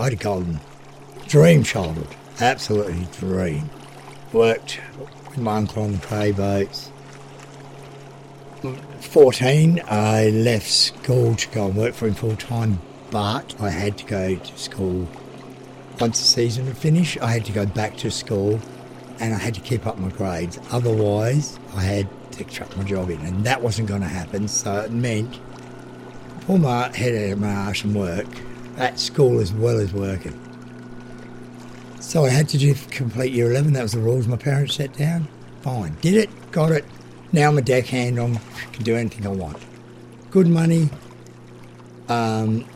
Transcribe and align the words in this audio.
I 0.00 0.04
had 0.04 0.12
a 0.14 0.16
golden 0.16 0.60
dream 1.28 1.62
childhood, 1.62 2.16
absolutely 2.40 3.06
dream. 3.18 3.68
Worked 4.32 4.80
with 5.28 5.36
my 5.36 5.56
uncle 5.56 5.82
on 5.82 5.92
the 5.92 5.98
cray 5.98 6.32
boats. 6.32 6.90
14, 9.00 9.82
I 9.86 10.30
left 10.30 10.70
school 10.70 11.34
to 11.34 11.48
go 11.50 11.66
and 11.66 11.76
work 11.76 11.92
for 11.92 12.06
him 12.06 12.14
full 12.14 12.36
time, 12.36 12.80
but 13.10 13.54
I 13.60 13.68
had 13.68 13.98
to 13.98 14.06
go 14.06 14.36
to 14.36 14.58
school. 14.58 15.06
Once 16.00 16.18
the 16.18 16.26
season 16.26 16.66
had 16.66 16.78
finished, 16.78 17.20
I 17.20 17.32
had 17.32 17.44
to 17.44 17.52
go 17.52 17.66
back 17.66 17.98
to 17.98 18.10
school 18.10 18.58
and 19.18 19.34
I 19.34 19.38
had 19.38 19.52
to 19.56 19.60
keep 19.60 19.86
up 19.86 19.98
my 19.98 20.08
grades. 20.08 20.58
Otherwise, 20.70 21.58
I 21.76 21.82
had 21.82 22.08
to 22.32 22.44
chuck 22.44 22.74
my 22.74 22.84
job 22.84 23.10
in, 23.10 23.20
and 23.20 23.44
that 23.44 23.60
wasn't 23.60 23.88
going 23.88 24.00
to 24.00 24.08
happen. 24.08 24.48
So 24.48 24.80
it 24.80 24.92
meant 24.92 25.38
pull 26.46 26.56
my 26.56 26.88
head 26.96 27.14
out 27.14 27.32
of 27.34 27.38
my 27.38 27.54
arse 27.54 27.84
and 27.84 27.94
work 27.94 28.26
at 28.76 28.98
school 28.98 29.40
as 29.40 29.52
well 29.52 29.78
as 29.78 29.92
working. 29.92 30.38
So 32.00 32.24
I 32.24 32.30
had 32.30 32.48
to 32.50 32.58
do 32.58 32.74
complete 32.90 33.32
year 33.32 33.50
11. 33.50 33.72
That 33.74 33.82
was 33.82 33.92
the 33.92 34.00
rules 34.00 34.26
my 34.26 34.36
parents 34.36 34.74
set 34.74 34.92
down. 34.94 35.28
Fine. 35.62 35.96
Did 36.00 36.14
it, 36.14 36.50
got 36.50 36.72
it. 36.72 36.84
Now 37.32 37.48
I'm 37.48 37.58
a 37.58 37.62
deckhand. 37.62 38.18
I 38.18 38.36
can 38.72 38.82
do 38.82 38.96
anything 38.96 39.26
I 39.26 39.30
want. 39.30 39.58
Good 40.30 40.48
money. 40.48 40.88
Um, 42.08 42.66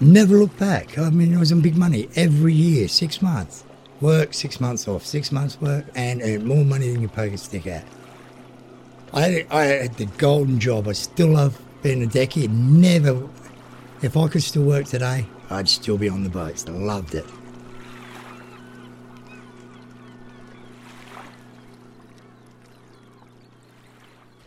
never 0.00 0.36
look 0.36 0.56
back. 0.58 0.96
I 0.98 1.10
mean, 1.10 1.34
it 1.34 1.38
was 1.38 1.50
on 1.50 1.60
big 1.60 1.76
money 1.76 2.08
every 2.14 2.54
year, 2.54 2.86
six 2.86 3.20
months. 3.20 3.64
Work, 4.00 4.34
six 4.34 4.60
months 4.60 4.86
off, 4.86 5.04
six 5.04 5.32
months 5.32 5.60
work, 5.60 5.86
and 5.94 6.44
more 6.44 6.64
money 6.64 6.90
than 6.90 7.00
your 7.00 7.10
pocket 7.10 7.38
stick 7.38 7.66
out. 7.66 7.82
I 9.12 9.20
had, 9.22 9.46
I 9.50 9.64
had 9.64 9.94
the 9.94 10.06
golden 10.06 10.60
job. 10.60 10.88
I 10.88 10.92
still 10.92 11.28
love 11.28 11.60
being 11.82 12.02
a 12.02 12.06
deckhand. 12.06 12.80
Never, 12.80 13.28
if 14.02 14.16
I 14.16 14.28
could 14.28 14.42
still 14.42 14.64
work 14.64 14.86
today, 14.86 15.26
I'd 15.50 15.68
still 15.68 15.98
be 15.98 16.08
on 16.08 16.24
the 16.24 16.30
boats. 16.30 16.66
I 16.66 16.72
loved 16.72 17.14
it. 17.14 17.26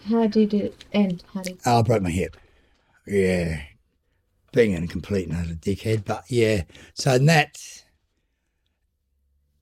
How 0.09 0.26
did 0.28 0.54
it 0.54 0.86
end? 0.94 1.23
How 1.34 1.42
did 1.42 1.59
oh, 1.66 1.80
I 1.80 1.81
broke 1.81 2.02
my 2.02 2.09
hip. 2.09 2.38
Yeah. 3.06 3.62
Being 4.54 4.76
a 4.76 4.88
complete 4.88 5.28
and 5.28 5.38
utter 5.38 5.54
dickhead. 5.54 6.06
But 6.06 6.23
yeah, 6.30 6.64
so 6.94 7.17
that, 7.17 7.84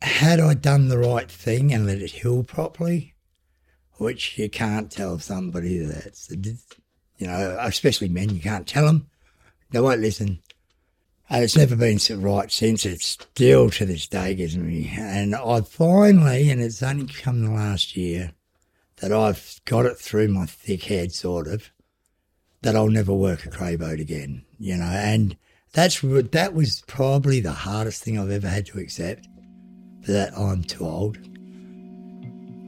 had 0.02 0.40
I 0.40 0.54
done 0.54 0.88
the 0.88 1.00
right 1.00 1.30
thing 1.30 1.74
and 1.74 1.88
let 1.88 1.98
it 1.98 2.12
heal 2.12 2.44
properly, 2.44 3.16
which 3.94 4.38
you 4.38 4.50
can't 4.50 4.92
tell 4.92 5.18
somebody 5.20 5.80
that's, 5.80 6.30
you 6.30 7.28
know, 7.28 7.58
especially 7.60 8.10
men, 8.10 8.30
you 8.30 8.42
can't 8.42 8.68
tell 8.68 8.86
them. 8.86 9.10
They 9.72 9.82
won't 9.82 10.02
listen. 10.02 10.40
And 11.30 11.44
it's 11.44 11.58
never 11.58 11.76
been 11.76 12.00
so 12.00 12.16
right 12.16 12.52
since. 12.52 12.86
It 12.86 13.02
still 13.02 13.70
to 13.72 13.86
this 13.86 14.08
day 14.08 14.36
gives 14.36 14.58
me. 14.58 14.94
And 14.98 15.36
I 15.36 15.62
finally, 15.62 16.50
and 16.52 16.62
it's 16.62 16.84
only 16.84 17.08
come 17.08 17.44
the 17.44 17.52
last 17.52 17.98
year, 17.98 18.34
that 18.98 19.12
I've 19.12 19.60
got 19.66 19.86
it 19.86 19.98
through 19.98 20.28
my 20.30 20.46
thick 20.46 20.84
head, 20.84 21.12
sort 21.12 21.48
of, 21.48 21.72
that 22.62 22.76
I'll 22.76 22.90
never 22.90 23.14
work 23.14 23.46
a 23.46 23.50
cray 23.50 23.76
boat 23.76 24.00
again, 24.00 24.46
you 24.60 24.78
know. 24.78 24.86
And 24.86 25.36
that's 25.74 26.00
that 26.02 26.54
was 26.54 26.84
probably 26.88 27.40
the 27.40 27.52
hardest 27.52 28.04
thing 28.04 28.18
I've 28.18 28.32
ever 28.32 28.48
had 28.48 28.68
to 28.68 28.80
accept. 28.80 29.28
That 30.08 30.38
I'm 30.38 30.64
too 30.64 30.86
old. 30.86 31.18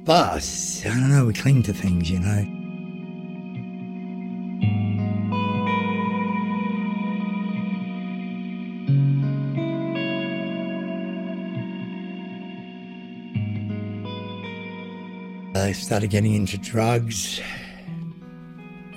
But 0.03 0.83
I 0.85 0.89
don't 0.89 1.09
know. 1.09 1.25
We 1.25 1.33
cling 1.33 1.63
to 1.63 1.73
things, 1.73 2.09
you 2.09 2.19
know. 2.19 2.66
I 15.55 15.71
started 15.71 16.09
getting 16.09 16.33
into 16.33 16.57
drugs. 16.57 17.41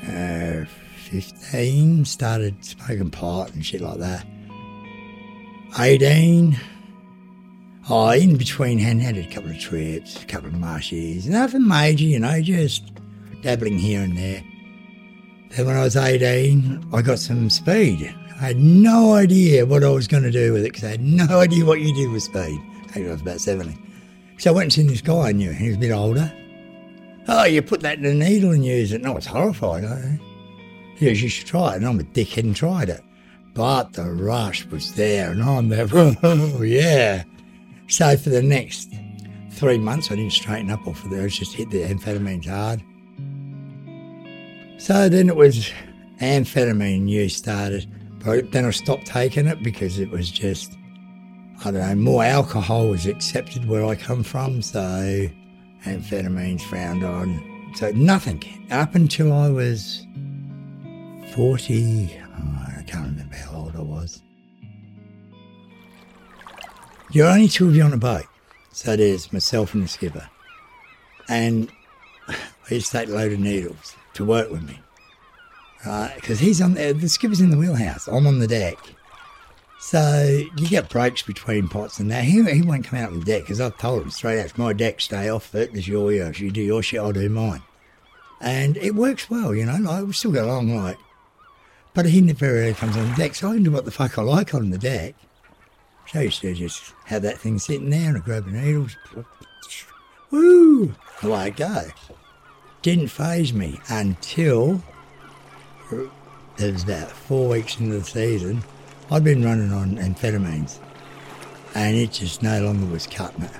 Uh, 0.06 0.64
15, 1.10 2.04
started 2.04 2.64
smoking 2.64 3.10
pot 3.10 3.52
and 3.52 3.64
shit 3.64 3.80
like 3.80 3.98
that. 3.98 4.26
18, 5.78 6.58
oh, 7.88 8.10
in 8.10 8.36
between, 8.36 8.78
had, 8.78 8.98
had 8.98 9.16
a 9.16 9.26
couple 9.28 9.50
of 9.50 9.58
trips, 9.58 10.22
a 10.22 10.26
couple 10.26 10.48
of 10.48 10.54
marshes, 10.54 11.26
nothing 11.28 11.66
major, 11.66 12.04
you 12.04 12.18
know, 12.18 12.40
just 12.40 12.92
dabbling 13.42 13.78
here 13.78 14.02
and 14.02 14.16
there. 14.16 14.42
Then 15.50 15.66
when 15.66 15.76
I 15.76 15.82
was 15.82 15.96
18, 15.96 16.88
I 16.92 17.02
got 17.02 17.18
some 17.18 17.50
speed. 17.50 18.14
I 18.40 18.44
had 18.46 18.58
no 18.58 19.14
idea 19.14 19.66
what 19.66 19.84
I 19.84 19.90
was 19.90 20.06
going 20.06 20.22
to 20.22 20.30
do 20.30 20.52
with 20.52 20.64
it 20.64 20.72
because 20.72 20.84
I 20.84 20.90
had 20.90 21.02
no 21.02 21.26
idea 21.40 21.64
what 21.64 21.80
you 21.80 21.94
did 21.94 22.10
with 22.10 22.22
speed. 22.22 22.60
I 22.94 23.00
was 23.02 23.20
about 23.20 23.40
70. 23.40 23.76
So 24.38 24.50
I 24.50 24.54
went 24.54 24.64
and 24.64 24.72
seen 24.72 24.86
this 24.86 25.02
guy 25.02 25.28
I 25.28 25.32
knew. 25.32 25.50
He 25.52 25.68
was 25.68 25.76
a 25.76 25.80
bit 25.80 25.92
older. 25.92 26.32
Oh, 27.32 27.44
you 27.44 27.62
put 27.62 27.80
that 27.82 27.98
in 27.98 28.04
a 28.04 28.12
needle 28.12 28.50
and 28.50 28.64
use 28.64 28.92
it. 28.92 29.02
No, 29.02 29.12
I 29.12 29.14
was 29.14 29.26
horrified. 29.26 29.84
I, 29.84 30.18
yes, 30.98 31.20
you 31.22 31.28
should 31.28 31.46
try 31.46 31.74
it. 31.74 31.76
And 31.76 31.86
I'm 31.86 32.00
a 32.00 32.02
dickhead 32.02 32.42
and 32.42 32.56
tried 32.56 32.88
it. 32.88 33.02
But 33.54 33.92
the 33.92 34.10
rush 34.10 34.66
was 34.66 34.94
there, 34.94 35.30
and 35.30 35.40
I'm 35.40 35.68
there. 35.68 35.86
Oh, 36.24 36.62
yeah. 36.62 37.22
So 37.86 38.16
for 38.16 38.30
the 38.30 38.42
next 38.42 38.92
three 39.52 39.78
months, 39.78 40.10
I 40.10 40.16
didn't 40.16 40.32
straighten 40.32 40.72
up 40.72 40.84
off 40.88 41.04
of 41.04 41.10
there. 41.10 41.22
I 41.22 41.28
just 41.28 41.54
hit 41.54 41.70
the 41.70 41.82
amphetamines 41.82 42.48
hard. 42.48 42.82
So 44.80 45.08
then 45.08 45.28
it 45.28 45.36
was 45.36 45.70
amphetamine 46.20 47.08
use 47.08 47.36
started. 47.36 47.86
But 48.24 48.50
then 48.50 48.64
I 48.64 48.70
stopped 48.70 49.06
taking 49.06 49.46
it 49.46 49.62
because 49.62 50.00
it 50.00 50.10
was 50.10 50.32
just, 50.32 50.76
I 51.60 51.70
don't 51.70 51.74
know, 51.74 51.94
more 51.94 52.24
alcohol 52.24 52.88
was 52.88 53.06
accepted 53.06 53.68
where 53.68 53.84
I 53.84 53.94
come 53.94 54.24
from. 54.24 54.62
So 54.62 55.28
amphetamines 55.84 56.62
found 56.62 57.04
on. 57.04 57.72
So 57.74 57.90
nothing 57.92 58.66
up 58.70 58.94
until 58.94 59.32
I 59.32 59.48
was 59.48 60.04
40. 61.34 62.20
Oh, 62.22 62.64
I 62.78 62.82
can't 62.82 63.06
remember 63.06 63.36
how 63.36 63.56
old 63.56 63.76
I 63.76 63.82
was. 63.82 64.22
You're 67.12 67.28
only 67.28 67.48
two 67.48 67.68
of 67.68 67.76
you 67.76 67.82
on 67.82 67.92
a 67.92 67.98
boat. 67.98 68.26
So 68.72 68.96
there's 68.96 69.32
myself 69.32 69.74
and 69.74 69.82
the 69.84 69.88
skipper. 69.88 70.28
And 71.28 71.70
I 72.28 72.34
used 72.74 72.92
to 72.92 72.98
take 72.98 73.08
a 73.08 73.12
load 73.12 73.32
of 73.32 73.40
needles 73.40 73.96
to 74.14 74.24
work 74.24 74.50
with 74.50 74.62
me. 74.62 74.80
Because 76.14 76.40
he's 76.40 76.60
on 76.60 76.74
the, 76.74 76.92
the 76.92 77.08
skipper's 77.08 77.40
in 77.40 77.50
the 77.50 77.56
wheelhouse. 77.56 78.06
I'm 78.06 78.26
on 78.26 78.38
the 78.38 78.46
deck. 78.46 78.76
So 79.80 80.44
you 80.58 80.68
get 80.68 80.90
breaks 80.90 81.22
between 81.22 81.66
pots 81.66 82.00
and 82.00 82.10
that. 82.10 82.24
He, 82.24 82.42
he 82.52 82.60
won't 82.60 82.84
come 82.84 82.98
out 82.98 83.12
on 83.12 83.20
the 83.20 83.24
deck 83.24 83.42
because 83.42 83.62
I've 83.62 83.78
told 83.78 84.02
him 84.02 84.10
straight 84.10 84.38
out, 84.38 84.44
it's 84.44 84.58
my 84.58 84.74
deck, 84.74 85.00
stay 85.00 85.30
off 85.30 85.54
it. 85.54 85.70
It's 85.72 85.88
your 85.88 86.12
yours. 86.12 86.38
You 86.38 86.50
do 86.50 86.60
your 86.60 86.82
shit, 86.82 87.00
I'll 87.00 87.12
do 87.12 87.28
mine. 87.30 87.62
And 88.42 88.76
it 88.76 88.94
works 88.94 89.30
well, 89.30 89.54
you 89.54 89.64
know. 89.64 89.76
Like, 89.76 90.04
we 90.04 90.12
still 90.12 90.32
get 90.32 90.44
along 90.44 90.76
right. 90.76 90.98
But 91.94 92.06
he 92.06 92.20
never 92.20 92.52
really 92.52 92.74
comes 92.74 92.96
on 92.96 93.08
the 93.08 93.16
deck, 93.16 93.34
so 93.34 93.50
I 93.50 93.54
can 93.54 93.62
do 93.62 93.70
what 93.70 93.86
the 93.86 93.90
fuck 93.90 94.18
I 94.18 94.22
like 94.22 94.54
on 94.54 94.68
the 94.68 94.78
deck. 94.78 95.14
So 96.06 96.20
I 96.20 96.24
used 96.24 96.42
to 96.42 96.54
just 96.54 96.92
have 97.06 97.22
that 97.22 97.38
thing 97.38 97.58
sitting 97.58 97.88
there 97.88 98.10
and 98.10 98.18
I 98.18 98.20
grab 98.20 98.44
the 98.44 98.52
needles. 98.52 98.96
Woo! 100.30 100.94
Away 101.22 101.38
I 101.38 101.50
go. 101.50 101.86
Didn't 102.82 103.08
phase 103.08 103.54
me 103.54 103.80
until 103.88 104.82
uh, 105.90 106.02
it 106.58 106.72
was 106.72 106.84
about 106.84 107.10
four 107.10 107.48
weeks 107.48 107.80
into 107.80 107.98
the 107.98 108.04
season 108.04 108.62
I'd 109.12 109.24
been 109.24 109.44
running 109.44 109.72
on 109.72 109.96
amphetamines 109.96 110.78
and 111.74 111.96
it 111.96 112.12
just 112.12 112.44
no 112.44 112.62
longer 112.62 112.86
was 112.86 113.08
cutting 113.08 113.42
it. 113.42 113.50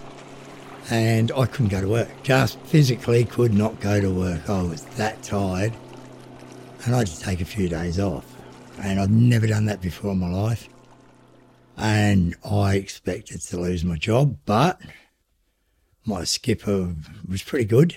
And 0.90 1.32
I 1.32 1.46
couldn't 1.46 1.68
go 1.68 1.80
to 1.80 1.88
work, 1.88 2.08
just 2.22 2.58
physically 2.60 3.24
could 3.24 3.52
not 3.52 3.80
go 3.80 4.00
to 4.00 4.10
work. 4.10 4.48
I 4.48 4.62
was 4.62 4.84
that 4.96 5.20
tired 5.24 5.72
and 6.84 6.94
I 6.94 6.98
had 6.98 7.08
to 7.08 7.20
take 7.20 7.40
a 7.40 7.44
few 7.44 7.68
days 7.68 7.98
off. 7.98 8.24
And 8.80 9.00
I'd 9.00 9.10
never 9.10 9.48
done 9.48 9.66
that 9.66 9.80
before 9.80 10.12
in 10.12 10.20
my 10.20 10.30
life. 10.30 10.68
And 11.76 12.36
I 12.44 12.76
expected 12.76 13.40
to 13.40 13.58
lose 13.58 13.84
my 13.84 13.96
job, 13.96 14.38
but 14.46 14.80
my 16.06 16.22
skipper 16.22 16.94
was 17.28 17.42
pretty 17.42 17.64
good. 17.64 17.96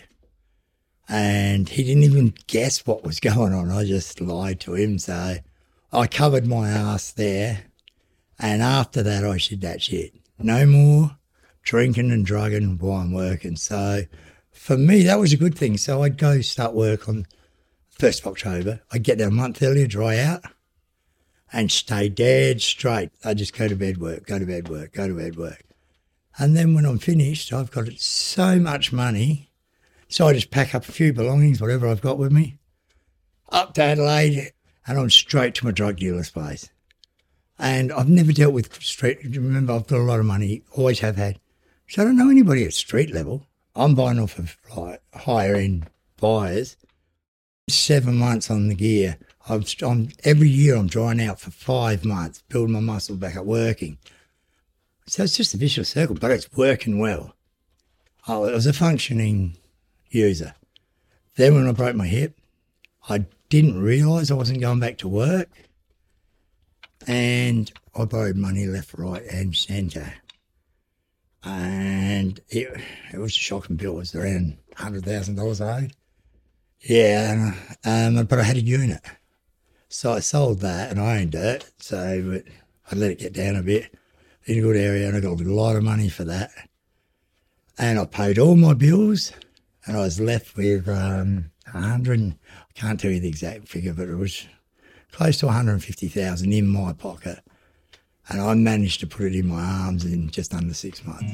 And 1.07 1.69
he 1.69 1.83
didn't 1.83 2.03
even 2.03 2.33
guess 2.47 2.85
what 2.87 3.03
was 3.03 3.19
going 3.21 3.53
on. 3.53 3.69
I 3.69 3.85
just 3.85 4.19
lied 4.21 4.59
to 4.61 4.73
him. 4.73 4.97
So 4.97 5.37
I 5.93 6.07
covered 6.07 6.47
my 6.47 6.69
ass 6.69 7.11
there. 7.11 7.65
And 8.39 8.61
after 8.61 9.03
that, 9.03 9.23
I 9.23 9.37
said, 9.37 9.61
that's 9.61 9.89
it. 9.89 10.15
No 10.39 10.65
more 10.65 11.17
drinking 11.61 12.11
and 12.11 12.25
drugging 12.25 12.77
while 12.79 13.01
I'm 13.01 13.13
working. 13.13 13.55
So 13.55 14.01
for 14.51 14.77
me, 14.77 15.03
that 15.03 15.19
was 15.19 15.33
a 15.33 15.37
good 15.37 15.55
thing. 15.55 15.77
So 15.77 16.03
I'd 16.03 16.17
go 16.17 16.41
start 16.41 16.73
work 16.73 17.07
on 17.07 17.27
1st 17.97 18.21
of 18.21 18.27
October. 18.27 18.81
I'd 18.91 19.03
get 19.03 19.17
there 19.17 19.27
a 19.27 19.31
month 19.31 19.61
earlier, 19.61 19.87
dry 19.87 20.17
out, 20.17 20.41
and 21.51 21.71
stay 21.71 22.09
dead 22.09 22.61
straight. 22.61 23.11
I'd 23.23 23.37
just 23.37 23.55
go 23.55 23.67
to 23.67 23.75
bed 23.75 23.99
work, 23.99 24.25
go 24.25 24.39
to 24.39 24.45
bed 24.45 24.69
work, 24.69 24.93
go 24.93 25.07
to 25.07 25.13
bed 25.13 25.35
work. 25.35 25.63
And 26.39 26.57
then 26.57 26.73
when 26.73 26.85
I'm 26.85 26.97
finished, 26.97 27.53
I've 27.53 27.69
got 27.69 27.91
so 27.99 28.59
much 28.59 28.91
money. 28.91 29.51
So 30.07 30.27
I 30.27 30.33
just 30.33 30.49
pack 30.49 30.73
up 30.73 30.87
a 30.87 30.91
few 30.91 31.13
belongings, 31.13 31.61
whatever 31.61 31.87
I've 31.87 32.01
got 32.01 32.17
with 32.17 32.31
me, 32.31 32.57
up 33.49 33.75
to 33.75 33.83
Adelaide, 33.83 34.52
and 34.87 34.99
I'm 34.99 35.09
straight 35.09 35.55
to 35.55 35.65
my 35.65 35.71
drug 35.71 35.97
dealer's 35.97 36.29
place. 36.29 36.69
And 37.59 37.91
I've 37.91 38.09
never 38.09 38.33
dealt 38.33 38.53
with 38.53 38.81
street. 38.83 39.19
Remember, 39.23 39.73
I've 39.73 39.87
got 39.87 39.99
a 39.99 40.03
lot 40.03 40.19
of 40.19 40.25
money, 40.25 40.63
always 40.71 40.99
have 40.99 41.15
had. 41.15 41.39
So 41.87 42.01
I 42.01 42.05
don't 42.05 42.17
know 42.17 42.29
anybody 42.29 42.65
at 42.65 42.73
street 42.73 43.13
level. 43.13 43.45
I'm 43.75 43.95
buying 43.95 44.19
off 44.19 44.39
of 44.39 44.57
like 44.75 45.01
higher 45.13 45.55
end 45.55 45.89
buyers. 46.17 46.77
Seven 47.69 48.15
months 48.15 48.51
on 48.51 48.67
the 48.67 48.75
gear. 48.75 49.17
I'm, 49.47 49.63
I'm 49.81 50.09
every 50.23 50.49
year 50.49 50.75
I'm 50.75 50.87
drying 50.87 51.21
out 51.21 51.39
for 51.39 51.51
five 51.51 52.03
months, 52.03 52.43
building 52.49 52.73
my 52.73 52.79
muscle 52.79 53.15
back 53.15 53.35
up, 53.35 53.45
working. 53.45 53.97
So 55.05 55.23
it's 55.23 55.37
just 55.37 55.53
a 55.53 55.57
vicious 55.57 55.89
circle, 55.89 56.15
but 56.15 56.31
it's 56.31 56.51
working 56.53 56.99
well. 56.99 57.35
It 58.27 58.53
was 58.53 58.67
a 58.67 58.73
functioning 58.73 59.57
user. 60.09 60.55
Then 61.35 61.55
when 61.55 61.67
I 61.67 61.71
broke 61.73 61.95
my 61.95 62.07
hip, 62.07 62.37
I 63.09 63.25
didn't 63.53 63.79
realise 63.79 64.31
I 64.31 64.33
wasn't 64.33 64.61
going 64.61 64.79
back 64.79 64.97
to 64.97 65.07
work. 65.07 65.47
And 67.05 67.71
I 67.93 68.05
borrowed 68.05 68.35
money 68.35 68.65
left, 68.65 68.95
right, 68.95 69.21
and 69.31 69.55
centre. 69.55 70.11
And 71.43 72.41
it, 72.49 72.81
it 73.13 73.19
was 73.19 73.33
a 73.33 73.39
shocking 73.39 73.75
bill. 73.75 73.91
It 73.91 73.97
was 73.97 74.15
around 74.15 74.57
$100,000 74.77 75.61
I 75.61 75.83
owed. 75.83 75.93
Yeah, 76.79 77.53
um, 77.85 78.25
but 78.25 78.39
I 78.39 78.43
had 78.43 78.57
a 78.57 78.61
unit. 78.61 79.01
So 79.87 80.13
I 80.13 80.19
sold 80.19 80.61
that 80.61 80.89
and 80.89 80.99
I 80.99 81.19
owned 81.19 81.35
it. 81.35 81.71
So 81.77 82.41
I 82.91 82.95
let 82.95 83.11
it 83.11 83.19
get 83.19 83.33
down 83.33 83.55
a 83.55 83.61
bit 83.61 83.93
in 84.45 84.57
a 84.57 84.61
good 84.61 84.77
area 84.77 85.07
and 85.07 85.15
I 85.15 85.19
got 85.19 85.39
a 85.39 85.43
lot 85.43 85.75
of 85.75 85.83
money 85.83 86.09
for 86.09 86.23
that. 86.23 86.49
And 87.77 87.99
I 87.99 88.05
paid 88.05 88.39
all 88.39 88.55
my 88.55 88.73
bills 88.73 89.31
and 89.85 89.95
I 89.95 89.99
was 89.99 90.19
left 90.19 90.57
with 90.57 90.89
um, 90.89 91.51
100, 91.71 92.19
I 92.21 92.35
can't 92.75 92.99
tell 92.99 93.11
you 93.11 93.19
the 93.19 93.27
exact 93.27 93.67
figure, 93.67 93.93
but 93.93 94.09
it 94.09 94.15
was 94.15 94.47
close 95.11 95.37
to 95.39 95.45
150,000 95.45 96.53
in 96.53 96.67
my 96.67 96.93
pocket. 96.93 97.39
And 98.29 98.41
I 98.41 98.53
managed 98.53 98.99
to 99.01 99.07
put 99.07 99.27
it 99.27 99.35
in 99.35 99.47
my 99.47 99.61
arms 99.61 100.05
in 100.05 100.29
just 100.29 100.53
under 100.53 100.73
six 100.73 101.05
months. 101.05 101.31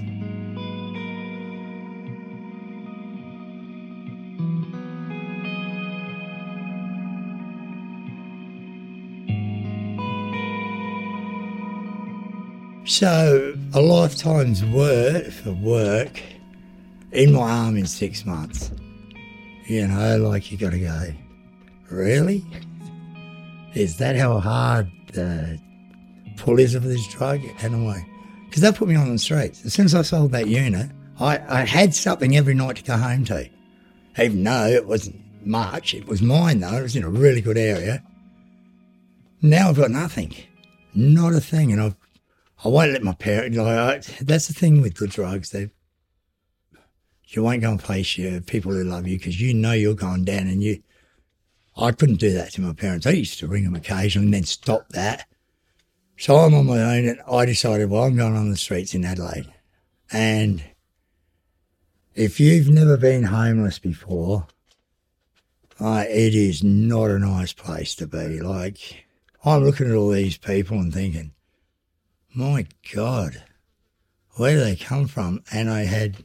So 12.85 13.55
a 13.73 13.81
lifetime's 13.81 14.65
worth 14.65 15.45
of 15.45 15.61
work 15.61 16.21
in 17.11 17.31
my 17.31 17.49
arm 17.49 17.77
in 17.77 17.85
six 17.85 18.25
months. 18.25 18.71
You 19.67 19.87
know, 19.87 20.17
like 20.17 20.51
you 20.51 20.57
got 20.57 20.71
to 20.71 20.79
go, 20.79 21.13
really? 21.91 22.45
Is 23.73 23.97
that 23.97 24.15
how 24.15 24.39
hard 24.39 24.91
the 25.13 25.59
pull 26.37 26.59
is 26.59 26.75
of 26.75 26.83
this 26.83 27.07
drug? 27.07 27.41
And 27.61 27.75
Anyway, 27.75 28.05
because 28.45 28.61
that 28.61 28.75
put 28.75 28.87
me 28.87 28.95
on 28.95 29.11
the 29.11 29.19
streets. 29.19 29.65
As 29.65 29.73
soon 29.73 29.85
as 29.85 29.95
I 29.95 30.01
sold 30.01 30.31
that 30.31 30.47
unit, 30.47 30.89
I, 31.19 31.39
I 31.47 31.65
had 31.65 31.93
something 31.93 32.35
every 32.35 32.53
night 32.53 32.77
to 32.77 32.83
go 32.83 32.97
home 32.97 33.25
to. 33.25 33.49
Even 34.17 34.43
though 34.43 34.67
it 34.67 34.87
wasn't 34.87 35.21
much, 35.45 35.93
it 35.93 36.07
was 36.07 36.21
mine 36.21 36.59
though. 36.59 36.77
It 36.77 36.83
was 36.83 36.95
in 36.95 37.03
a 37.03 37.09
really 37.09 37.41
good 37.41 37.57
area. 37.57 38.03
Now 39.41 39.69
I've 39.69 39.77
got 39.77 39.91
nothing, 39.91 40.35
not 40.93 41.33
a 41.33 41.39
thing, 41.39 41.71
and 41.71 41.81
I've 41.81 41.95
I 42.63 42.67
won't 42.67 42.91
let 42.91 43.03
my 43.03 43.13
parents. 43.13 43.57
Like, 43.57 44.05
that's 44.19 44.47
the 44.47 44.53
thing 44.53 44.81
with 44.81 44.95
the 44.95 45.07
drugs. 45.07 45.51
They 45.51 45.69
you 47.27 47.43
won't 47.43 47.61
go 47.61 47.71
and 47.71 47.81
face 47.81 48.17
your 48.17 48.41
people 48.41 48.71
who 48.71 48.83
love 48.83 49.07
you 49.07 49.17
because 49.17 49.39
you 49.39 49.53
know 49.53 49.71
you're 49.71 49.93
going 49.93 50.25
down, 50.25 50.47
and 50.47 50.63
you. 50.63 50.81
I 51.77 51.91
couldn't 51.91 52.19
do 52.19 52.33
that 52.33 52.53
to 52.53 52.61
my 52.61 52.73
parents. 52.73 53.07
I 53.07 53.11
used 53.11 53.39
to 53.39 53.47
ring 53.47 53.63
them 53.63 53.75
occasionally 53.75 54.27
and 54.27 54.33
then 54.33 54.43
stop 54.43 54.89
that. 54.89 55.25
So 56.17 56.35
I'm 56.35 56.53
on 56.53 56.65
my 56.65 56.81
own, 56.81 57.07
and 57.07 57.21
I 57.31 57.45
decided, 57.45 57.89
well, 57.89 58.03
I'm 58.03 58.17
going 58.17 58.35
on 58.35 58.49
the 58.49 58.57
streets 58.57 58.93
in 58.93 59.05
Adelaide, 59.05 59.53
and 60.11 60.61
if 62.13 62.41
you've 62.41 62.67
never 62.67 62.97
been 62.97 63.23
homeless 63.23 63.79
before, 63.79 64.47
uh, 65.79 66.03
it 66.09 66.35
is 66.35 66.61
not 66.61 67.09
a 67.09 67.19
nice 67.19 67.53
place 67.53 67.95
to 67.95 68.07
be. 68.07 68.41
Like, 68.41 69.05
I'm 69.45 69.63
looking 69.63 69.89
at 69.89 69.95
all 69.95 70.09
these 70.09 70.37
people 70.37 70.77
and 70.77 70.93
thinking, 70.93 71.31
my 72.35 72.67
God, 72.93 73.41
where 74.31 74.55
do 74.55 74.59
they 74.59 74.75
come 74.75 75.07
from? 75.07 75.41
And 75.53 75.69
I 75.69 75.83
had 75.83 76.17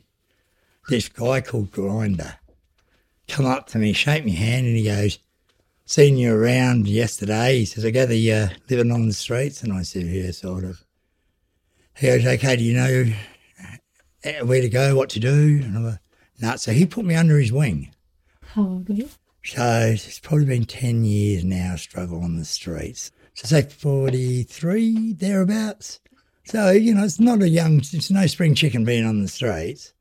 this 0.88 1.08
guy 1.08 1.40
called 1.40 1.70
Grinder 1.70 2.38
come 3.28 3.46
up 3.46 3.68
to 3.68 3.78
me, 3.78 3.92
shake 3.92 4.24
my 4.24 4.32
hand, 4.32 4.66
and 4.66 4.76
he 4.76 4.84
goes, 4.84 5.20
Seen 5.86 6.16
you 6.16 6.34
around 6.34 6.88
yesterday. 6.88 7.58
He 7.58 7.64
says, 7.66 7.84
I 7.84 7.90
gather 7.90 8.14
you're 8.14 8.50
living 8.70 8.90
on 8.90 9.06
the 9.06 9.12
streets. 9.12 9.62
And 9.62 9.72
I 9.72 9.82
said, 9.82 10.04
Yeah, 10.04 10.30
sort 10.30 10.64
of. 10.64 10.82
He 11.96 12.06
goes, 12.06 12.26
Okay, 12.26 12.56
do 12.56 12.64
you 12.64 12.74
know 12.74 13.12
uh, 14.24 14.46
where 14.46 14.62
to 14.62 14.68
go, 14.68 14.96
what 14.96 15.10
to 15.10 15.20
do? 15.20 15.60
And 15.62 15.76
I'm 15.76 15.84
like, 15.84 16.00
No. 16.40 16.56
So 16.56 16.72
he 16.72 16.86
put 16.86 17.04
me 17.04 17.14
under 17.14 17.38
his 17.38 17.52
wing. 17.52 17.94
How 18.42 18.62
old 18.62 18.88
were 18.88 18.94
you? 18.94 19.08
So 19.44 19.90
it's 19.92 20.20
probably 20.20 20.46
been 20.46 20.64
10 20.64 21.04
years 21.04 21.44
now, 21.44 21.76
struggle 21.76 22.22
on 22.22 22.36
the 22.36 22.46
streets. 22.46 23.10
So 23.34 23.46
say 23.46 23.62
43, 23.62 25.14
thereabouts. 25.14 26.00
So, 26.44 26.70
you 26.70 26.94
know, 26.94 27.04
it's 27.04 27.20
not 27.20 27.42
a 27.42 27.48
young, 27.48 27.78
it's 27.78 28.10
no 28.10 28.26
spring 28.26 28.54
chicken 28.54 28.84
being 28.84 29.04
on 29.04 29.22
the 29.22 29.28
streets. 29.28 29.93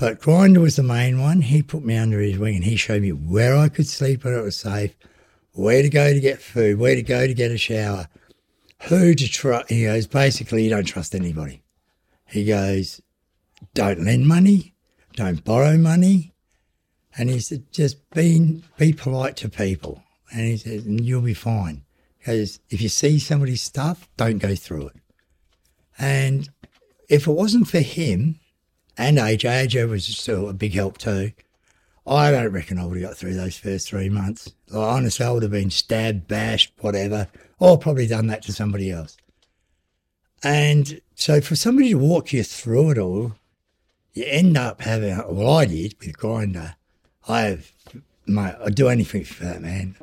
But 0.00 0.18
Grinder 0.18 0.60
was 0.60 0.76
the 0.76 0.82
main 0.82 1.20
one. 1.20 1.42
He 1.42 1.62
put 1.62 1.84
me 1.84 1.94
under 1.94 2.20
his 2.20 2.38
wing 2.38 2.54
and 2.54 2.64
he 2.64 2.74
showed 2.74 3.02
me 3.02 3.12
where 3.12 3.54
I 3.54 3.68
could 3.68 3.86
sleep 3.86 4.24
when 4.24 4.32
it 4.32 4.40
was 4.40 4.56
safe, 4.56 4.94
where 5.52 5.82
to 5.82 5.90
go 5.90 6.14
to 6.14 6.20
get 6.20 6.40
food, 6.40 6.78
where 6.78 6.94
to 6.94 7.02
go 7.02 7.26
to 7.26 7.34
get 7.34 7.50
a 7.50 7.58
shower, 7.58 8.08
who 8.84 9.14
to 9.14 9.28
trust. 9.28 9.68
He 9.68 9.84
goes, 9.84 10.06
basically, 10.06 10.64
you 10.64 10.70
don't 10.70 10.86
trust 10.86 11.14
anybody. 11.14 11.62
He 12.26 12.46
goes, 12.46 13.02
don't 13.74 14.02
lend 14.02 14.26
money, 14.26 14.72
don't 15.16 15.44
borrow 15.44 15.76
money. 15.76 16.32
And 17.18 17.28
he 17.28 17.38
said, 17.38 17.70
just 17.70 18.08
be, 18.12 18.62
be 18.78 18.94
polite 18.94 19.36
to 19.36 19.50
people. 19.50 20.02
And 20.32 20.46
he 20.46 20.56
said, 20.56 20.86
and 20.86 21.04
you'll 21.04 21.20
be 21.20 21.34
fine. 21.34 21.82
Because 22.18 22.58
if 22.70 22.80
you 22.80 22.88
see 22.88 23.18
somebody's 23.18 23.62
stuff, 23.62 24.08
don't 24.16 24.38
go 24.38 24.54
through 24.54 24.88
it. 24.88 24.96
And 25.98 26.48
if 27.10 27.26
it 27.26 27.32
wasn't 27.32 27.68
for 27.68 27.80
him, 27.80 28.40
and 28.96 29.18
AJ. 29.18 29.68
AJ 29.68 29.88
was 29.88 30.04
still 30.06 30.48
a 30.48 30.52
big 30.52 30.74
help 30.74 30.98
too. 30.98 31.32
I 32.06 32.30
don't 32.30 32.52
reckon 32.52 32.78
I 32.78 32.86
would 32.86 32.98
have 33.00 33.10
got 33.10 33.16
through 33.16 33.34
those 33.34 33.56
first 33.56 33.88
three 33.88 34.08
months. 34.08 34.52
Like, 34.68 34.96
honestly, 34.96 35.24
I 35.24 35.30
would 35.30 35.42
have 35.42 35.52
been 35.52 35.70
stabbed, 35.70 36.26
bashed, 36.26 36.72
whatever, 36.80 37.28
or 37.58 37.78
probably 37.78 38.06
done 38.06 38.26
that 38.28 38.42
to 38.42 38.52
somebody 38.52 38.90
else. 38.90 39.16
And 40.42 41.00
so 41.14 41.40
for 41.40 41.54
somebody 41.54 41.90
to 41.90 41.98
walk 41.98 42.32
you 42.32 42.42
through 42.42 42.90
it 42.90 42.98
all, 42.98 43.34
you 44.14 44.24
end 44.26 44.56
up 44.56 44.80
having, 44.80 45.16
well, 45.28 45.56
I 45.56 45.66
did 45.66 45.94
with 46.00 46.16
Grinder. 46.16 46.76
I 47.28 47.42
have, 47.42 47.72
mate, 48.26 48.54
I'd 48.64 48.74
do 48.74 48.88
anything 48.88 49.24
for 49.24 49.44
that 49.44 49.60
man. 49.60 49.94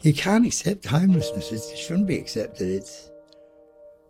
You 0.00 0.12
can't 0.12 0.46
accept 0.46 0.86
homelessness. 0.86 1.52
It 1.52 1.76
shouldn't 1.76 2.06
be 2.06 2.18
accepted. 2.18 2.68
It's 2.68 3.10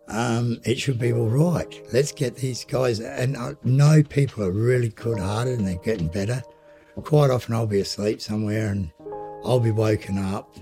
um, 0.07 0.59
it 0.65 0.79
should 0.79 0.97
be 0.97 1.13
all 1.13 1.27
right. 1.27 1.81
Let's 1.93 2.11
get 2.11 2.35
these 2.35 2.65
guys. 2.65 2.99
And 2.99 3.37
I 3.37 3.55
know 3.63 4.01
people 4.03 4.43
are 4.43 4.51
really 4.51 4.89
good-hearted 4.89 5.59
and 5.59 5.67
they're 5.67 5.75
getting 5.77 6.07
better. 6.07 6.41
Quite 7.03 7.29
often, 7.29 7.53
I'll 7.53 7.67
be 7.67 7.79
asleep 7.79 8.19
somewhere 8.19 8.69
and 8.69 8.91
I'll 9.45 9.59
be 9.59 9.71
woken 9.71 10.17
up 10.17 10.53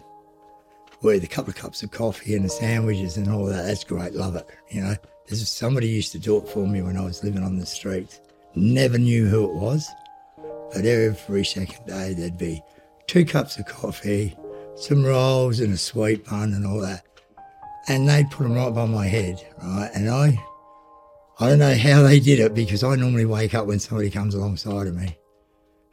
with 1.01 1.23
a 1.23 1.27
couple 1.27 1.49
of 1.49 1.55
cups 1.55 1.81
of 1.81 1.91
coffee 1.91 2.35
and 2.35 2.43
the 2.43 2.49
sandwiches 2.49 3.17
and 3.17 3.31
all 3.31 3.45
that. 3.45 3.65
That's 3.65 3.83
great. 3.83 4.13
Love 4.13 4.35
it. 4.35 4.45
You 4.69 4.81
know, 4.81 4.95
this 5.27 5.41
is 5.41 5.49
somebody 5.49 5.87
used 5.87 6.11
to 6.11 6.19
do 6.19 6.37
it 6.37 6.47
for 6.49 6.67
me 6.67 6.81
when 6.81 6.97
I 6.97 7.05
was 7.05 7.23
living 7.23 7.43
on 7.43 7.57
the 7.57 7.65
streets. 7.65 8.19
Never 8.55 8.97
knew 8.97 9.27
who 9.27 9.45
it 9.45 9.55
was, 9.55 9.87
but 10.73 10.85
every 10.85 11.45
second 11.45 11.85
day 11.85 12.13
there'd 12.13 12.37
be 12.37 12.61
two 13.07 13.25
cups 13.25 13.57
of 13.57 13.65
coffee 13.65 14.35
some 14.77 15.03
rolls 15.03 15.59
and 15.59 15.73
a 15.73 15.77
sweet 15.77 16.25
bun 16.25 16.53
and 16.53 16.65
all 16.65 16.79
that. 16.79 17.03
And 17.87 18.07
they'd 18.07 18.29
put 18.29 18.43
them 18.43 18.53
right 18.53 18.73
by 18.73 18.85
my 18.85 19.07
head, 19.07 19.45
right? 19.63 19.89
And 19.95 20.09
I, 20.09 20.39
I 21.39 21.49
don't 21.49 21.59
know 21.59 21.75
how 21.75 22.03
they 22.03 22.19
did 22.19 22.39
it 22.39 22.53
because 22.53 22.83
I 22.83 22.95
normally 22.95 23.25
wake 23.25 23.55
up 23.55 23.65
when 23.65 23.79
somebody 23.79 24.09
comes 24.09 24.35
alongside 24.35 24.87
of 24.87 24.95
me. 24.95 25.17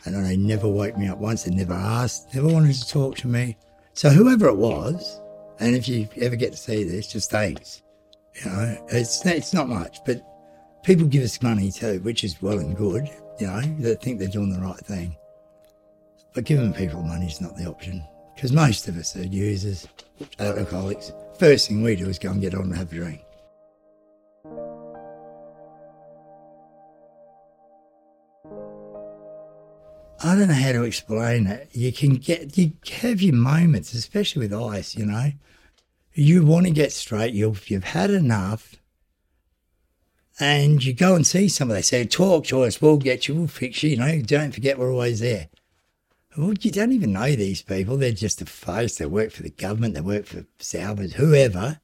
And 0.04 0.14
they 0.14 0.36
never 0.36 0.68
woke 0.68 0.98
me 0.98 1.08
up 1.08 1.18
once. 1.18 1.44
They 1.44 1.54
never 1.54 1.72
asked, 1.72 2.34
never 2.34 2.48
wanted 2.48 2.74
to 2.74 2.88
talk 2.88 3.16
to 3.18 3.28
me. 3.28 3.56
So 3.94 4.10
whoever 4.10 4.48
it 4.48 4.56
was, 4.56 5.20
and 5.60 5.74
if 5.74 5.88
you 5.88 6.06
ever 6.20 6.36
get 6.36 6.52
to 6.52 6.58
see 6.58 6.84
this, 6.84 7.06
just 7.06 7.30
thanks. 7.30 7.82
You 8.44 8.50
know, 8.50 8.86
it's 8.88 9.24
it's 9.24 9.54
not 9.54 9.68
much, 9.68 9.98
but 10.04 10.20
people 10.82 11.06
give 11.06 11.22
us 11.22 11.40
money 11.40 11.70
too, 11.70 12.00
which 12.00 12.24
is 12.24 12.42
well 12.42 12.58
and 12.58 12.76
good. 12.76 13.08
You 13.40 13.46
know, 13.46 13.60
they 13.60 13.94
think 13.94 14.18
they're 14.18 14.28
doing 14.28 14.52
the 14.52 14.60
right 14.60 14.76
thing. 14.76 15.16
But 16.34 16.44
giving 16.44 16.74
people 16.74 17.02
money 17.02 17.26
is 17.26 17.40
not 17.40 17.56
the 17.56 17.66
option 17.66 18.04
because 18.34 18.52
most 18.52 18.88
of 18.88 18.96
us 18.96 19.16
are 19.16 19.24
users, 19.24 19.86
alcoholics. 20.38 21.12
First 21.38 21.68
thing 21.68 21.82
we 21.82 21.96
do 21.96 22.08
is 22.08 22.18
go 22.18 22.30
and 22.30 22.40
get 22.40 22.54
on 22.54 22.62
and 22.62 22.76
have 22.76 22.92
a 22.92 22.94
drink. 22.94 23.20
I 30.22 30.34
don't 30.36 30.48
know 30.48 30.54
how 30.54 30.72
to 30.72 30.84
explain 30.84 31.46
it. 31.46 31.68
You 31.72 31.92
can 31.92 32.14
get, 32.14 32.56
you 32.56 32.72
have 32.92 33.20
your 33.20 33.34
moments, 33.34 33.92
especially 33.92 34.46
with 34.46 34.54
ice, 34.54 34.96
you 34.96 35.04
know. 35.04 35.32
You 36.14 36.46
want 36.46 36.66
to 36.66 36.72
get 36.72 36.92
straight, 36.92 37.34
you've, 37.34 37.68
you've 37.68 37.84
had 37.84 38.10
enough, 38.10 38.76
and 40.40 40.82
you 40.82 40.94
go 40.94 41.14
and 41.14 41.26
see 41.26 41.48
somebody. 41.48 41.78
They 41.78 41.82
say, 41.82 42.04
talk 42.06 42.46
to 42.46 42.62
us, 42.62 42.80
we'll 42.80 42.96
get 42.96 43.28
you, 43.28 43.34
we'll 43.34 43.48
fix 43.48 43.82
you, 43.82 43.90
you 43.90 43.96
know, 43.96 44.22
don't 44.22 44.52
forget 44.52 44.78
we're 44.78 44.92
always 44.92 45.20
there. 45.20 45.48
Well, 46.36 46.54
you 46.60 46.72
don't 46.72 46.90
even 46.90 47.12
know 47.12 47.30
these 47.36 47.62
people. 47.62 47.96
They're 47.96 48.10
just 48.10 48.42
a 48.42 48.46
face. 48.46 48.98
They 48.98 49.06
work 49.06 49.30
for 49.30 49.44
the 49.44 49.50
government, 49.50 49.94
they 49.94 50.00
work 50.00 50.26
for 50.26 50.44
Salvos, 50.58 51.14
whoever. 51.14 51.78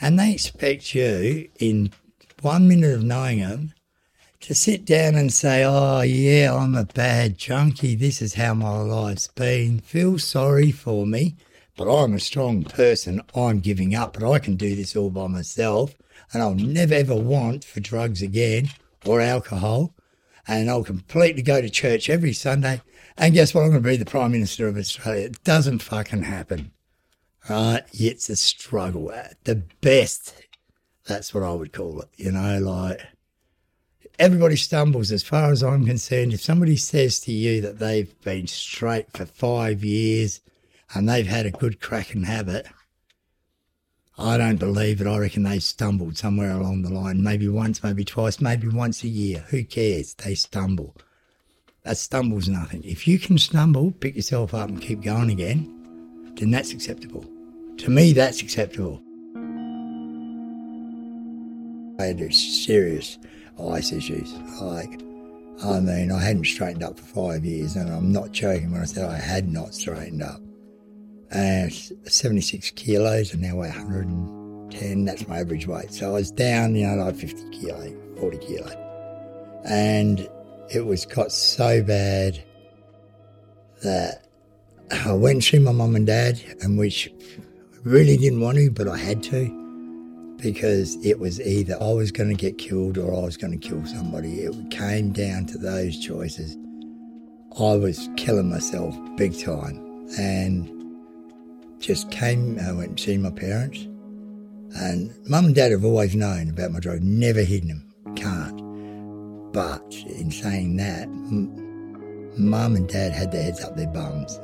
And 0.00 0.16
they 0.16 0.32
expect 0.32 0.94
you, 0.94 1.48
in 1.58 1.90
one 2.40 2.68
minute 2.68 2.94
of 2.94 3.02
knowing 3.02 3.40
them, 3.40 3.74
to 4.42 4.54
sit 4.54 4.84
down 4.84 5.16
and 5.16 5.32
say, 5.32 5.64
Oh, 5.64 6.02
yeah, 6.02 6.54
I'm 6.54 6.76
a 6.76 6.84
bad 6.84 7.36
junkie. 7.36 7.96
This 7.96 8.22
is 8.22 8.34
how 8.34 8.54
my 8.54 8.78
life's 8.78 9.26
been. 9.26 9.80
Feel 9.80 10.20
sorry 10.20 10.70
for 10.70 11.04
me, 11.04 11.34
but 11.76 11.92
I'm 11.92 12.14
a 12.14 12.20
strong 12.20 12.62
person. 12.62 13.20
I'm 13.34 13.58
giving 13.58 13.92
up, 13.96 14.12
but 14.12 14.30
I 14.30 14.38
can 14.38 14.54
do 14.54 14.76
this 14.76 14.94
all 14.94 15.10
by 15.10 15.26
myself. 15.26 15.96
And 16.32 16.42
I'll 16.42 16.54
never 16.54 16.94
ever 16.94 17.16
want 17.16 17.64
for 17.64 17.80
drugs 17.80 18.22
again 18.22 18.68
or 19.04 19.20
alcohol. 19.20 19.94
And 20.46 20.70
I'll 20.70 20.84
completely 20.84 21.42
go 21.42 21.60
to 21.60 21.68
church 21.68 22.08
every 22.08 22.32
Sunday. 22.32 22.82
And 23.20 23.34
guess 23.34 23.52
what? 23.52 23.62
I'm 23.62 23.70
going 23.70 23.82
to 23.82 23.88
be 23.88 23.96
the 23.96 24.04
Prime 24.04 24.30
Minister 24.30 24.68
of 24.68 24.76
Australia. 24.76 25.26
It 25.26 25.42
doesn't 25.42 25.80
fucking 25.80 26.22
happen. 26.22 26.70
Right? 27.50 27.82
It's 27.92 28.30
a 28.30 28.36
struggle. 28.36 29.10
At 29.10 29.42
the 29.42 29.56
best, 29.80 30.40
that's 31.04 31.34
what 31.34 31.42
I 31.42 31.52
would 31.52 31.72
call 31.72 32.00
it. 32.00 32.08
You 32.16 32.30
know, 32.30 32.60
like 32.60 33.00
everybody 34.20 34.54
stumbles 34.54 35.10
as 35.10 35.24
far 35.24 35.50
as 35.50 35.64
I'm 35.64 35.84
concerned. 35.84 36.32
If 36.32 36.42
somebody 36.42 36.76
says 36.76 37.18
to 37.20 37.32
you 37.32 37.60
that 37.62 37.80
they've 37.80 38.20
been 38.22 38.46
straight 38.46 39.10
for 39.12 39.26
five 39.26 39.82
years 39.82 40.40
and 40.94 41.08
they've 41.08 41.26
had 41.26 41.46
a 41.46 41.50
good 41.50 41.80
cracking 41.80 42.24
habit, 42.24 42.66
I 44.16 44.36
don't 44.36 44.56
believe 44.56 45.00
it. 45.00 45.08
I 45.08 45.18
reckon 45.18 45.42
they've 45.42 45.62
stumbled 45.62 46.16
somewhere 46.16 46.52
along 46.52 46.82
the 46.82 46.92
line. 46.92 47.22
Maybe 47.22 47.48
once, 47.48 47.82
maybe 47.82 48.04
twice, 48.04 48.40
maybe 48.40 48.68
once 48.68 49.02
a 49.02 49.08
year. 49.08 49.44
Who 49.48 49.64
cares? 49.64 50.14
They 50.14 50.36
stumble. 50.36 50.94
A 51.88 51.94
stumble's 51.94 52.50
nothing. 52.50 52.84
If 52.84 53.08
you 53.08 53.18
can 53.18 53.38
stumble, 53.38 53.92
pick 53.92 54.14
yourself 54.14 54.52
up 54.52 54.68
and 54.68 54.78
keep 54.78 55.00
going 55.00 55.30
again, 55.30 56.34
then 56.34 56.50
that's 56.50 56.74
acceptable. 56.74 57.24
To 57.78 57.90
me, 57.90 58.12
that's 58.12 58.42
acceptable. 58.42 59.00
I 61.98 62.04
had 62.04 62.34
serious 62.34 63.16
ice 63.58 63.90
issues. 63.92 64.34
Like, 64.60 65.00
I 65.64 65.80
mean, 65.80 66.12
I 66.12 66.20
hadn't 66.20 66.44
straightened 66.44 66.84
up 66.84 66.98
for 66.98 67.06
five 67.06 67.46
years, 67.46 67.74
and 67.74 67.90
I'm 67.90 68.12
not 68.12 68.32
joking 68.32 68.70
when 68.70 68.82
I 68.82 68.84
said 68.84 69.08
I 69.08 69.16
had 69.16 69.50
not 69.50 69.72
straightened 69.72 70.22
up. 70.22 70.42
And 71.30 71.72
76 71.72 72.70
kilos, 72.72 73.32
and 73.32 73.40
now 73.40 73.56
weigh 73.56 73.70
110. 73.70 75.06
That's 75.06 75.26
my 75.26 75.38
average 75.38 75.66
weight. 75.66 75.94
So 75.94 76.10
I 76.10 76.12
was 76.12 76.30
down, 76.30 76.74
you 76.74 76.86
know, 76.86 77.02
like 77.02 77.16
50 77.16 77.48
kilo, 77.48 77.94
40 78.18 78.38
kilo. 78.38 79.60
And 79.64 80.28
it 80.70 80.84
was 80.86 81.06
got 81.06 81.32
so 81.32 81.82
bad 81.82 82.42
that 83.82 84.22
uh, 84.90 85.08
I 85.08 85.12
went 85.12 85.34
and 85.34 85.44
see 85.44 85.58
my 85.58 85.72
mum 85.72 85.96
and 85.96 86.06
dad, 86.06 86.40
and 86.60 86.78
which 86.78 87.10
I 87.38 87.78
really 87.84 88.16
didn't 88.16 88.40
want 88.40 88.58
to, 88.58 88.70
but 88.70 88.88
I 88.88 88.96
had 88.96 89.22
to 89.24 89.54
because 90.38 90.94
it 91.04 91.18
was 91.18 91.40
either 91.40 91.76
I 91.82 91.92
was 91.92 92.12
going 92.12 92.28
to 92.28 92.34
get 92.34 92.58
killed 92.58 92.96
or 92.96 93.12
I 93.14 93.24
was 93.24 93.36
going 93.36 93.58
to 93.58 93.68
kill 93.68 93.84
somebody. 93.86 94.40
It 94.40 94.70
came 94.70 95.12
down 95.12 95.46
to 95.46 95.58
those 95.58 95.98
choices. 95.98 96.56
I 97.58 97.76
was 97.76 98.08
killing 98.16 98.48
myself 98.48 98.96
big 99.16 99.38
time 99.38 100.06
and 100.16 100.70
just 101.80 102.10
came, 102.10 102.58
I 102.60 102.72
went 102.72 102.90
and 102.90 103.00
see 103.00 103.18
my 103.18 103.30
parents. 103.30 103.80
And 104.76 105.12
mum 105.28 105.46
and 105.46 105.54
dad 105.54 105.72
have 105.72 105.84
always 105.84 106.14
known 106.14 106.50
about 106.50 106.70
my 106.70 106.78
drug, 106.78 107.02
never 107.02 107.42
hidden 107.42 107.68
them, 107.68 108.14
can't. 108.14 108.67
In 109.58 110.30
saying 110.30 110.76
that, 110.76 111.08
mum 112.38 112.76
and 112.76 112.88
dad 112.88 113.12
had 113.12 113.32
their 113.32 113.42
heads 113.42 113.64
up 113.64 113.76
their 113.76 113.88
bums 113.88 114.38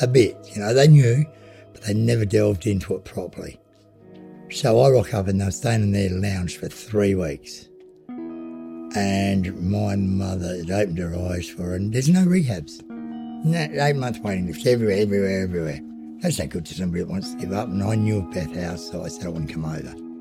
a 0.00 0.06
bit. 0.06 0.36
You 0.54 0.60
know, 0.60 0.72
they 0.72 0.88
knew, 0.88 1.24
but 1.72 1.82
they 1.82 1.94
never 1.94 2.24
delved 2.24 2.66
into 2.66 2.94
it 2.94 3.04
properly. 3.04 3.58
So 4.50 4.80
I 4.80 4.90
rock 4.90 5.14
up 5.14 5.28
and 5.28 5.40
they're 5.40 5.50
staying 5.50 5.82
in 5.82 5.92
their 5.92 6.10
lounge 6.10 6.58
for 6.58 6.68
three 6.68 7.14
weeks. 7.14 7.68
And 8.94 9.58
my 9.68 9.96
mother 9.96 10.58
had 10.58 10.70
opened 10.70 10.98
her 10.98 11.16
eyes 11.30 11.48
for 11.48 11.62
her, 11.62 11.74
and 11.74 11.92
there's 11.92 12.08
no 12.08 12.24
rehabs. 12.24 12.82
No, 13.44 13.58
eight 13.58 13.96
month 13.96 14.18
waiting 14.20 14.46
list 14.46 14.66
everywhere, 14.66 14.98
everywhere, 14.98 15.42
everywhere. 15.42 15.80
That's 16.20 16.38
not 16.38 16.50
good 16.50 16.66
to 16.66 16.74
somebody 16.74 17.02
that 17.02 17.10
wants 17.10 17.32
to 17.32 17.40
give 17.40 17.52
up. 17.52 17.68
And 17.68 17.82
I 17.82 17.96
knew 17.96 18.18
of 18.18 18.30
Beth 18.30 18.54
House, 18.54 18.90
so 18.90 19.02
I 19.02 19.08
said 19.08 19.26
I 19.26 19.30
wouldn't 19.30 19.50
come 19.50 19.64
over. 19.64 20.11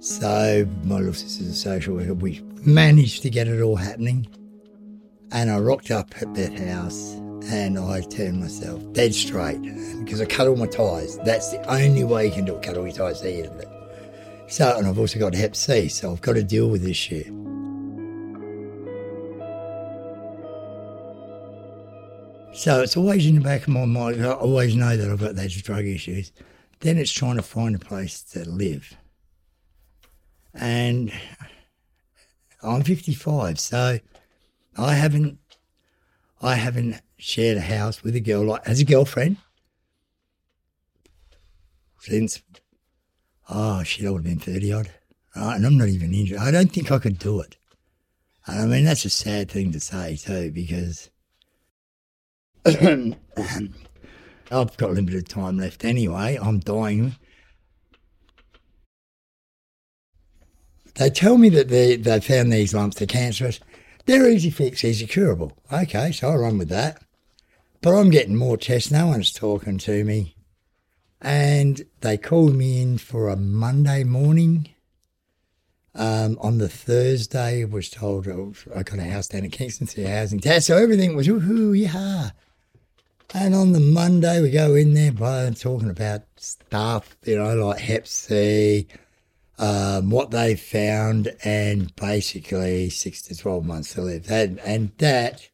So 0.00 0.68
my 0.84 0.96
little 0.98 1.14
sister's 1.14 1.48
a 1.48 1.54
social 1.54 1.94
worker. 1.94 2.14
We 2.14 2.40
managed 2.64 3.22
to 3.22 3.30
get 3.30 3.48
it 3.48 3.60
all 3.60 3.76
happening. 3.76 4.26
And 5.32 5.50
I 5.50 5.58
rocked 5.58 5.90
up 5.90 6.14
at 6.20 6.32
Beth 6.34 6.58
House 6.58 7.14
and 7.50 7.78
I 7.78 8.00
turned 8.02 8.40
myself 8.40 8.82
dead 8.92 9.14
straight 9.14 9.60
because 10.00 10.20
I 10.20 10.26
cut 10.26 10.48
all 10.48 10.56
my 10.56 10.66
ties. 10.66 11.18
That's 11.18 11.50
the 11.50 11.62
only 11.70 12.04
way 12.04 12.26
you 12.26 12.32
can 12.32 12.44
do 12.44 12.56
it, 12.56 12.62
cut 12.62 12.76
all 12.76 12.86
your 12.86 12.94
ties 12.94 13.20
to 13.20 13.24
the 13.24 13.38
it. 13.40 13.68
So, 14.48 14.76
and 14.76 14.86
I've 14.86 14.98
also 14.98 15.18
got 15.18 15.34
Hep 15.34 15.56
C, 15.56 15.88
so 15.88 16.12
I've 16.12 16.20
got 16.20 16.34
to 16.34 16.44
deal 16.44 16.68
with 16.68 16.82
this 16.82 16.96
shit. 16.96 17.26
So 22.52 22.80
it's 22.80 22.96
always 22.96 23.26
in 23.26 23.34
the 23.34 23.40
back 23.40 23.62
of 23.62 23.68
my 23.68 23.84
mind. 23.84 24.24
I 24.24 24.32
always 24.32 24.74
know 24.76 24.96
that 24.96 25.10
I've 25.10 25.20
got 25.20 25.34
those 25.34 25.60
drug 25.60 25.84
issues. 25.84 26.32
Then 26.80 26.96
it's 26.96 27.12
trying 27.12 27.36
to 27.36 27.42
find 27.42 27.74
a 27.74 27.78
place 27.78 28.22
to 28.22 28.48
live. 28.48 28.96
And 30.58 31.12
I'm 32.62 32.82
55, 32.82 33.60
so 33.60 33.98
I 34.76 34.94
haven't, 34.94 35.38
I 36.42 36.54
haven't 36.54 37.00
shared 37.18 37.58
a 37.58 37.62
house 37.62 38.02
with 38.02 38.16
a 38.16 38.20
girl 38.20 38.44
like 38.44 38.66
as 38.66 38.80
a 38.80 38.84
girlfriend 38.84 39.38
since 42.06 42.40
oh 43.48 43.82
shit, 43.82 44.06
I 44.06 44.10
would 44.10 44.24
have 44.24 44.24
been 44.24 44.54
thirty 44.54 44.72
odd. 44.72 44.90
Right, 45.34 45.56
and 45.56 45.66
I'm 45.66 45.76
not 45.76 45.88
even 45.88 46.14
injured. 46.14 46.38
I 46.38 46.50
don't 46.50 46.72
think 46.72 46.90
I 46.90 46.98
could 46.98 47.18
do 47.18 47.40
it. 47.40 47.56
And 48.46 48.60
I 48.60 48.66
mean 48.66 48.84
that's 48.84 49.04
a 49.04 49.10
sad 49.10 49.50
thing 49.50 49.72
to 49.72 49.80
say 49.80 50.16
too, 50.16 50.52
because 50.52 51.10
I've 52.66 53.16
got 54.76 54.92
limited 54.92 55.28
time 55.28 55.58
left 55.58 55.84
anyway. 55.84 56.38
I'm 56.40 56.60
dying. 56.60 57.16
They 60.96 61.10
tell 61.10 61.38
me 61.38 61.48
that 61.50 61.68
they, 61.68 61.96
they 61.96 62.20
found 62.20 62.52
these 62.52 62.74
lumps, 62.74 62.96
they're 62.96 63.06
cancerous. 63.06 63.60
They're 64.06 64.28
easy 64.28 64.50
fix, 64.50 64.84
easy 64.84 65.06
curable. 65.06 65.52
Okay, 65.72 66.12
so 66.12 66.30
I 66.30 66.36
run 66.36 66.58
with 66.58 66.68
that. 66.68 67.02
But 67.82 67.94
I'm 67.94 68.10
getting 68.10 68.36
more 68.36 68.56
tests. 68.56 68.90
No 68.90 69.08
one's 69.08 69.32
talking 69.32 69.78
to 69.78 70.04
me. 70.04 70.36
And 71.20 71.82
they 72.00 72.16
called 72.16 72.54
me 72.54 72.80
in 72.82 72.98
for 72.98 73.28
a 73.28 73.36
Monday 73.36 74.04
morning. 74.04 74.70
Um, 75.94 76.36
on 76.42 76.58
the 76.58 76.68
Thursday, 76.68 77.64
was 77.64 77.88
told 77.88 78.28
oh, 78.28 78.52
I 78.74 78.82
got 78.82 78.98
a 78.98 79.04
house 79.04 79.28
down 79.28 79.44
in 79.44 79.50
Kingston 79.50 79.86
City 79.86 80.06
Housing 80.06 80.40
Test. 80.40 80.66
So 80.66 80.76
everything 80.76 81.16
was 81.16 81.26
woohoo, 81.26 81.76
yeah. 81.76 82.30
And 83.32 83.54
on 83.54 83.72
the 83.72 83.80
Monday, 83.80 84.42
we 84.42 84.50
go 84.50 84.74
in 84.74 84.92
there, 84.92 85.10
bro, 85.10 85.50
talking 85.52 85.88
about 85.88 86.22
stuff, 86.36 87.16
you 87.24 87.36
know, 87.36 87.54
like 87.66 87.80
Hep 87.80 88.06
C, 88.06 88.86
um, 89.58 90.10
what 90.10 90.30
they 90.30 90.54
found, 90.54 91.34
and 91.44 91.94
basically 91.96 92.90
six 92.90 93.22
to 93.22 93.36
12 93.36 93.64
months 93.64 93.94
to 93.94 94.02
live. 94.02 94.30
And, 94.30 94.58
and 94.60 94.92
that 94.98 95.48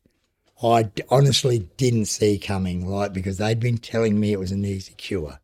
I 0.63 0.91
honestly 1.09 1.69
didn't 1.77 2.07
see 2.07 2.39
coming, 2.39 2.87
like, 2.89 3.13
because 3.13 3.39
they'd 3.39 3.61
been 3.61 3.79
telling 3.79 4.19
me 4.19 4.33
it 4.33 4.39
was 4.39 4.53
an 4.53 4.65
easy 4.65 4.95
cure. 4.95 5.41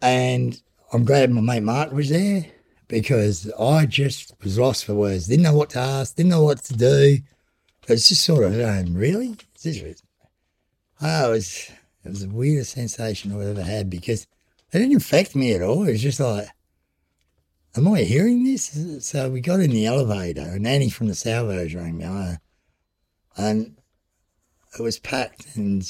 And 0.00 0.60
I'm 0.92 1.04
glad 1.04 1.30
my 1.30 1.40
mate 1.40 1.62
Mark 1.62 1.92
was 1.92 2.08
there 2.10 2.46
because 2.86 3.50
I 3.58 3.84
just 3.86 4.34
was 4.42 4.58
lost 4.58 4.84
for 4.84 4.94
words. 4.94 5.26
Didn't 5.26 5.42
know 5.42 5.54
what 5.54 5.70
to 5.70 5.80
ask, 5.80 6.16
didn't 6.16 6.30
know 6.30 6.44
what 6.44 6.62
to 6.64 6.74
do. 6.74 7.18
It's 7.88 8.08
just 8.08 8.24
sort 8.24 8.44
of, 8.44 8.60
um, 8.60 8.94
really? 8.94 9.36
Is 9.56 9.62
this 9.62 10.02
Oh, 11.00 11.28
it 11.28 11.30
was, 11.30 11.70
it 12.04 12.08
was 12.08 12.26
the 12.26 12.32
weirdest 12.32 12.72
sensation 12.72 13.32
I've 13.32 13.46
ever 13.48 13.62
had 13.62 13.88
because 13.88 14.26
it 14.72 14.78
didn't 14.78 14.96
affect 14.96 15.36
me 15.36 15.54
at 15.54 15.62
all. 15.62 15.84
It 15.84 15.92
was 15.92 16.02
just 16.02 16.20
like, 16.20 16.48
am 17.76 17.88
I 17.88 18.00
hearing 18.02 18.44
this? 18.44 19.06
So 19.06 19.30
we 19.30 19.40
got 19.40 19.60
in 19.60 19.70
the 19.70 19.86
elevator 19.86 20.42
and 20.42 20.66
Annie 20.66 20.90
from 20.90 21.08
the 21.08 21.14
Salvos 21.14 21.74
rang 21.74 21.98
me 21.98 22.04
and 23.36 23.76
it 24.78 24.82
was 24.82 24.98
packed. 24.98 25.56
And 25.56 25.82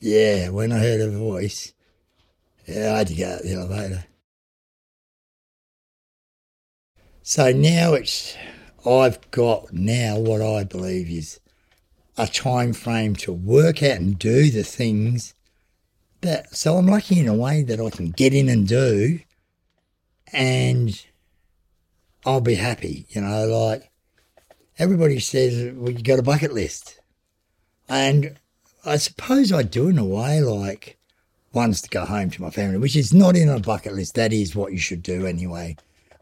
yeah, 0.00 0.50
when 0.50 0.72
I 0.72 0.78
heard 0.78 1.00
her 1.00 1.10
voice, 1.10 1.72
yeah, 2.66 2.94
I 2.94 2.98
had 2.98 3.08
to 3.08 3.14
get 3.14 3.32
out 3.32 3.42
the 3.42 3.54
elevator. 3.54 4.04
So 7.22 7.52
now 7.52 7.94
it's, 7.94 8.36
I've 8.84 9.30
got 9.30 9.72
now 9.72 10.18
what 10.18 10.42
I 10.42 10.64
believe 10.64 11.10
is 11.10 11.40
a 12.16 12.26
time 12.26 12.72
frame 12.72 13.14
to 13.16 13.32
work 13.32 13.82
out 13.82 13.98
and 13.98 14.18
do 14.18 14.50
the 14.50 14.62
things 14.62 15.34
that. 16.22 16.54
So 16.54 16.76
I'm 16.76 16.86
lucky 16.86 17.20
in 17.20 17.28
a 17.28 17.34
way 17.34 17.62
that 17.62 17.80
I 17.80 17.90
can 17.90 18.10
get 18.10 18.34
in 18.34 18.48
and 18.48 18.66
do, 18.66 19.20
and 20.32 21.00
I'll 22.24 22.40
be 22.40 22.54
happy. 22.54 23.06
You 23.10 23.22
know, 23.22 23.46
like 23.46 23.90
everybody 24.78 25.20
says, 25.20 25.72
well, 25.74 25.90
you 25.90 26.02
got 26.02 26.18
a 26.18 26.22
bucket 26.22 26.52
list, 26.52 27.00
and 27.88 28.36
I 28.84 28.96
suppose 28.96 29.52
I 29.52 29.62
do 29.62 29.88
in 29.88 29.98
a 29.98 30.04
way, 30.04 30.40
like 30.40 30.98
once 31.52 31.80
to 31.82 31.88
go 31.88 32.04
home 32.04 32.30
to 32.30 32.42
my 32.42 32.50
family, 32.50 32.78
which 32.78 32.96
is 32.96 33.12
not 33.12 33.36
in 33.36 33.48
a 33.48 33.58
bucket 33.58 33.94
list. 33.94 34.14
That 34.14 34.32
is 34.32 34.54
what 34.54 34.72
you 34.72 34.78
should 34.78 35.02
do 35.02 35.26
anyway. 35.26 35.76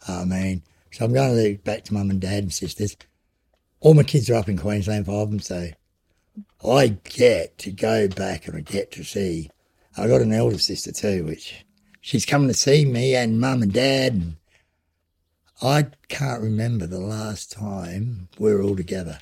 I 0.06 0.24
mean, 0.24 0.62
so 0.90 1.04
I'm 1.04 1.12
going 1.12 1.30
to 1.30 1.36
leave 1.36 1.64
back 1.64 1.84
to 1.84 1.94
mum 1.94 2.10
and 2.10 2.20
dad 2.20 2.44
and 2.44 2.52
sisters. 2.52 2.96
All 3.80 3.94
my 3.94 4.02
kids 4.02 4.30
are 4.30 4.34
up 4.34 4.48
in 4.48 4.58
Queensland, 4.58 5.06
five 5.06 5.14
of 5.14 5.30
them, 5.30 5.40
so 5.40 5.68
I 6.66 6.88
get 7.04 7.58
to 7.58 7.70
go 7.70 8.08
back 8.08 8.46
and 8.46 8.56
I 8.56 8.60
get 8.60 8.90
to 8.92 9.04
see. 9.04 9.50
I 9.96 10.08
got 10.08 10.20
an 10.20 10.32
elder 10.32 10.58
sister 10.58 10.92
too, 10.92 11.24
which 11.24 11.64
she's 12.00 12.24
coming 12.26 12.48
to 12.48 12.54
see 12.54 12.84
me 12.84 13.14
and 13.14 13.40
mum 13.40 13.62
and 13.62 13.72
dad. 13.72 14.14
And 14.14 14.36
I 15.60 15.86
can't 16.08 16.42
remember 16.42 16.86
the 16.86 17.00
last 17.00 17.50
time 17.50 18.28
we 18.38 18.54
were 18.54 18.62
all 18.62 18.76
together. 18.76 19.18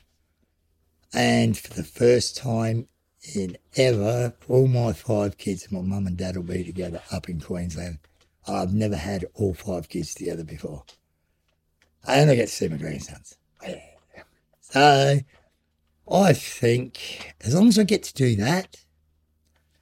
And 1.14 1.56
for 1.56 1.72
the 1.72 1.84
first 1.84 2.36
time 2.36 2.88
in 3.34 3.56
ever, 3.74 4.34
all 4.46 4.66
my 4.66 4.92
five 4.92 5.38
kids 5.38 5.72
my 5.72 5.80
mum 5.80 6.06
and 6.06 6.16
dad 6.16 6.36
will 6.36 6.42
be 6.42 6.62
together 6.62 7.00
up 7.10 7.30
in 7.30 7.40
Queensland. 7.40 8.00
I've 8.46 8.74
never 8.74 8.96
had 8.96 9.24
all 9.34 9.54
five 9.54 9.88
kids 9.88 10.14
together 10.14 10.44
before. 10.44 10.84
I 12.06 12.20
only 12.20 12.36
get 12.36 12.48
to 12.48 12.54
see 12.54 12.68
my 12.68 12.76
grandsons. 12.76 13.38
So 14.60 15.20
I 16.10 16.32
think 16.34 17.34
as 17.40 17.54
long 17.54 17.68
as 17.68 17.78
I 17.78 17.84
get 17.84 18.02
to 18.04 18.14
do 18.14 18.36
that 18.36 18.84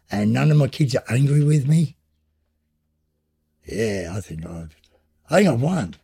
and 0.08 0.32
none 0.32 0.52
of 0.52 0.56
my 0.56 0.68
kids 0.68 0.94
are 0.94 1.04
angry 1.08 1.42
with 1.42 1.66
me, 1.66 1.96
yeah, 3.66 4.12
I 4.14 4.20
think 4.20 4.46
I've, 4.46 4.76
I 5.28 5.38
think 5.38 5.48
I've 5.48 5.60
won. 5.60 5.96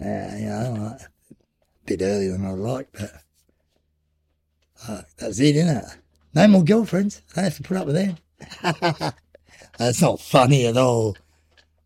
Uh, 0.00 0.36
you 0.36 0.46
know, 0.46 0.96
a 0.96 1.36
bit 1.84 2.00
earlier 2.02 2.32
than 2.32 2.46
I'd 2.46 2.58
like, 2.58 2.88
but 2.92 3.12
uh, 4.88 5.02
that's 5.18 5.38
it, 5.40 5.56
isn't 5.56 5.76
it? 5.76 5.84
No 6.34 6.48
more 6.48 6.64
girlfriends. 6.64 7.22
I 7.36 7.42
have 7.42 7.56
to 7.56 7.62
put 7.62 7.76
up 7.76 7.86
with 7.86 7.96
them. 7.96 8.16
that's 9.78 10.00
not 10.00 10.20
funny 10.20 10.66
at 10.66 10.76
all. 10.76 11.16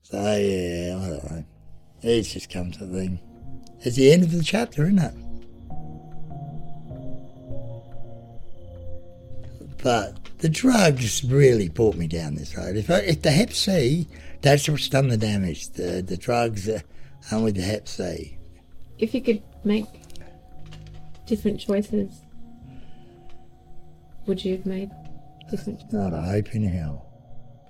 So 0.02 0.18
yeah, 0.18 0.96
I 0.96 1.08
don't 1.08 1.30
know. 1.30 1.44
It's 2.02 2.32
just 2.32 2.50
come 2.50 2.70
to 2.72 2.84
the 2.84 2.98
thing. 3.00 3.20
It's 3.80 3.96
the 3.96 4.12
end 4.12 4.22
of 4.22 4.32
the 4.32 4.44
chapter, 4.44 4.84
isn't 4.84 4.98
it? 4.98 5.14
But 9.82 10.38
the 10.38 10.48
drugs 10.48 11.24
really 11.24 11.68
brought 11.68 11.96
me 11.96 12.06
down 12.06 12.36
this 12.36 12.56
road. 12.56 12.76
If, 12.76 12.90
I, 12.90 12.98
if 13.00 13.22
the 13.22 13.30
Hep 13.30 13.52
C, 13.52 14.06
that's 14.40 14.68
what's 14.68 14.88
done 14.88 15.08
the 15.08 15.16
damage. 15.16 15.70
The 15.70 16.02
the 16.02 16.16
drugs 16.16 16.68
uh, 16.68 16.80
and 17.30 17.42
would 17.42 17.54
the 17.54 17.62
Hep 17.62 17.88
C. 17.88 18.38
If 18.98 19.14
you 19.14 19.22
could 19.22 19.42
make 19.64 19.86
different 21.26 21.60
choices, 21.60 22.20
would 24.26 24.44
you 24.44 24.56
have 24.56 24.66
made 24.66 24.90
different? 25.50 25.80
choices? 25.80 25.92
Not 25.92 26.12
a 26.12 26.20
hope 26.20 26.54
in 26.54 26.64
hell. 26.64 27.06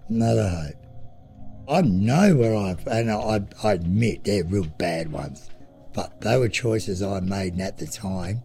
Not 0.09 0.39
a 0.39 0.49
hope. 0.49 0.85
I 1.69 1.81
know 1.81 2.37
where 2.37 2.57
I've, 2.57 2.87
and 2.87 3.11
I, 3.11 3.41
I 3.63 3.73
admit 3.73 4.25
they're 4.25 4.45
real 4.45 4.65
bad 4.65 5.11
ones, 5.11 5.49
but 5.95 6.21
they 6.21 6.37
were 6.37 6.49
choices 6.49 7.03
I 7.03 7.21
made 7.21 7.59
at 7.59 7.79
the 7.79 7.87
time. 7.87 8.43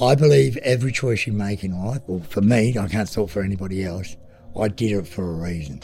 I 0.00 0.14
believe 0.14 0.56
every 0.58 0.92
choice 0.92 1.26
you 1.26 1.32
make 1.32 1.64
in 1.64 1.72
life, 1.84 2.02
well, 2.06 2.20
for 2.20 2.42
me, 2.42 2.76
I 2.76 2.88
can't 2.88 3.10
talk 3.10 3.30
for 3.30 3.42
anybody 3.42 3.84
else, 3.84 4.16
I 4.58 4.68
did 4.68 4.92
it 4.92 5.06
for 5.06 5.30
a 5.30 5.48
reason. 5.48 5.82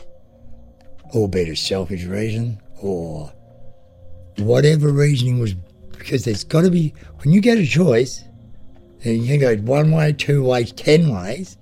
Albeit 1.15 1.49
a 1.49 1.57
selfish 1.57 2.05
reason, 2.05 2.61
or 2.83 3.33
whatever 4.41 4.91
reasoning 4.91 5.39
was, 5.39 5.55
because 5.93 6.25
there's 6.25 6.45
got 6.45 6.63
to 6.63 6.71
be, 6.71 6.95
when 7.23 7.33
you 7.33 7.41
get 7.41 7.59
a 7.59 7.67
choice, 7.67 8.25
and 9.05 9.25
you 9.25 9.39
go 9.39 9.57
one 9.59 9.91
way, 9.93 10.13
two 10.13 10.45
ways, 10.45 10.73
ten 10.73 11.09
ways, 11.09 11.57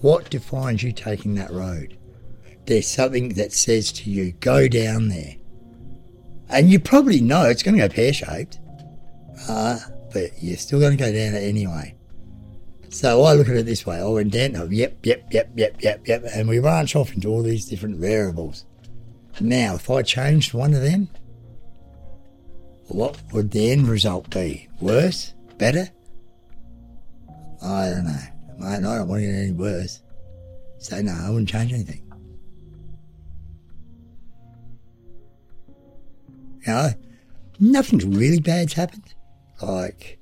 what 0.00 0.30
defines 0.30 0.82
you 0.82 0.92
taking 0.92 1.34
that 1.36 1.52
road? 1.52 1.96
there's 2.66 2.88
something 2.88 3.30
that 3.30 3.52
says 3.52 3.92
to 3.92 4.10
you, 4.10 4.32
go 4.32 4.68
down 4.68 5.08
there. 5.08 5.36
And 6.48 6.70
you 6.70 6.78
probably 6.78 7.20
know 7.20 7.44
it's 7.44 7.62
going 7.62 7.76
to 7.76 7.88
go 7.88 7.92
pear 7.92 8.12
shaped, 8.12 8.58
uh, 9.48 9.78
but 10.12 10.30
you're 10.40 10.56
still 10.56 10.80
going 10.80 10.96
to 10.96 11.02
go 11.02 11.12
down 11.12 11.34
it 11.34 11.42
anyway. 11.42 11.94
So 12.90 13.22
I 13.22 13.32
look 13.32 13.48
at 13.48 13.56
it 13.56 13.66
this 13.66 13.86
way 13.86 13.98
I 14.00 14.04
went 14.04 14.32
down, 14.32 14.54
oh, 14.56 14.68
yep, 14.70 15.04
yep, 15.04 15.26
yep, 15.32 15.50
yep, 15.56 15.76
yep, 15.80 16.06
yep, 16.06 16.24
and 16.34 16.48
we 16.48 16.60
branch 16.60 16.94
off 16.94 17.14
into 17.14 17.28
all 17.28 17.42
these 17.42 17.64
different 17.64 17.96
variables. 17.96 18.66
Now, 19.40 19.76
if 19.76 19.88
I 19.88 20.02
changed 20.02 20.52
one 20.52 20.74
of 20.74 20.82
them, 20.82 21.08
what 22.94 23.16
would 23.32 23.50
the 23.50 23.70
end 23.70 23.88
result 23.88 24.30
be? 24.30 24.68
Worse? 24.80 25.34
Better? 25.58 25.88
I 27.62 27.90
don't 27.90 28.04
know. 28.04 28.18
Mate, 28.58 28.76
I 28.76 28.80
don't 28.80 29.08
want 29.08 29.22
it 29.22 29.28
any 29.28 29.52
worse. 29.52 30.02
So, 30.78 31.00
no, 31.00 31.12
I 31.12 31.30
wouldn't 31.30 31.48
change 31.48 31.72
anything. 31.72 32.02
You 36.66 36.72
know, 36.72 36.90
nothing's 37.58 38.04
really 38.04 38.40
bad's 38.40 38.74
happened. 38.74 39.14
Like, 39.60 40.18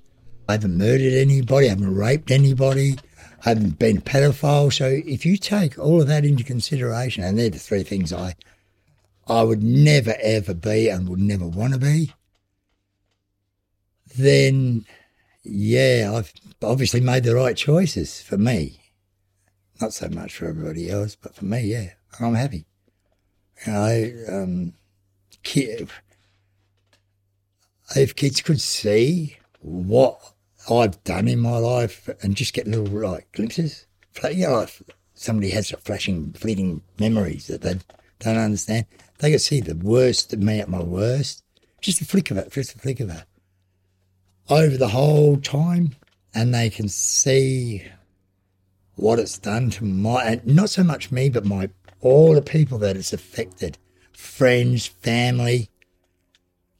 I 0.49 0.53
haven't 0.53 0.77
murdered 0.77 1.13
anybody, 1.13 1.67
I 1.67 1.71
haven't 1.71 1.95
raped 1.95 2.31
anybody, 2.31 2.97
I 3.45 3.51
haven't 3.51 3.79
been 3.79 3.99
a 3.99 4.01
pedophile. 4.01 4.73
So 4.73 4.87
if 4.87 5.25
you 5.25 5.37
take 5.37 5.79
all 5.79 6.01
of 6.01 6.09
that 6.09 6.25
into 6.25 6.45
consideration, 6.45 7.25
and 7.25 7.39
they're 7.39 7.51
the 7.51 7.59
three 7.59 7.83
things 7.83 8.13
I, 8.13 8.35
I 9.27 9.43
would 9.43 9.63
never 9.63 10.15
ever 10.21 10.55
be 10.55 10.89
and 10.89 11.09
would 11.09 11.21
never 11.21 11.47
want 11.47 11.75
to 11.75 11.79
be, 11.79 12.13
then 14.16 14.85
yeah, 15.42 16.12
I've 16.14 16.33
obviously 16.62 17.01
made 17.01 17.25
the 17.25 17.35
right 17.35 17.57
choices 17.57 18.20
for 18.20 18.37
me. 18.37 18.81
Not 19.81 19.94
so 19.94 20.09
much 20.09 20.37
for 20.37 20.46
everybody 20.46 20.90
else, 20.90 21.16
but 21.16 21.35
for 21.35 21.46
me, 21.46 21.61
yeah, 21.62 21.90
I'm 22.20 22.35
happy. 22.35 22.66
You 23.66 23.73
know, 23.73 24.12
um, 24.29 24.73
if 27.96 28.14
kids 28.14 28.40
could 28.42 28.61
see 28.61 29.38
what 29.61 30.35
I've 30.70 31.03
done 31.05 31.29
in 31.29 31.40
my 31.40 31.57
life 31.57 32.09
and 32.23 32.37
just 32.37 32.53
get 32.53 32.66
little 32.66 32.87
like 32.87 33.33
glimpses, 33.33 33.87
you 34.31 34.46
know, 34.46 34.59
like 34.59 34.70
somebody 35.14 35.51
has 35.51 35.73
a 35.73 35.79
flashing, 35.79 36.33
fleeting 36.33 36.83
memories 36.99 37.46
that 37.46 37.62
they 37.62 37.79
don't 38.18 38.37
understand. 38.37 38.87
They 39.18 39.33
could 39.33 39.40
see 39.40 39.61
the 39.61 39.75
worst 39.75 40.33
of 40.33 40.40
me 40.40 40.61
at 40.61 40.68
my 40.68 40.83
worst, 40.83 41.42
just 41.81 42.01
a 42.01 42.05
flick 42.05 42.31
of 42.31 42.37
it, 42.37 42.53
just 42.53 42.75
a 42.75 42.79
flick 42.79 43.01
of 43.01 43.11
it, 43.11 43.25
over 44.51 44.77
the 44.77 44.89
whole 44.89 45.37
time, 45.37 45.97
and 46.35 46.55
they 46.55 46.71
can 46.71 46.89
see 46.89 47.85
what 48.97 49.19
it's 49.19 49.39
done 49.39 49.71
to 49.71 49.85
my, 49.85 50.25
and 50.25 50.47
not 50.47 50.71
so 50.71 50.83
much 50.83 51.11
me, 51.11 51.31
but 51.31 51.45
my 51.45 51.71
all 52.01 52.35
the 52.35 52.43
people 52.43 52.79
that 52.79 52.97
it's 52.97 53.13
affected, 53.13 53.79
friends, 54.13 54.87
family, 54.87 55.71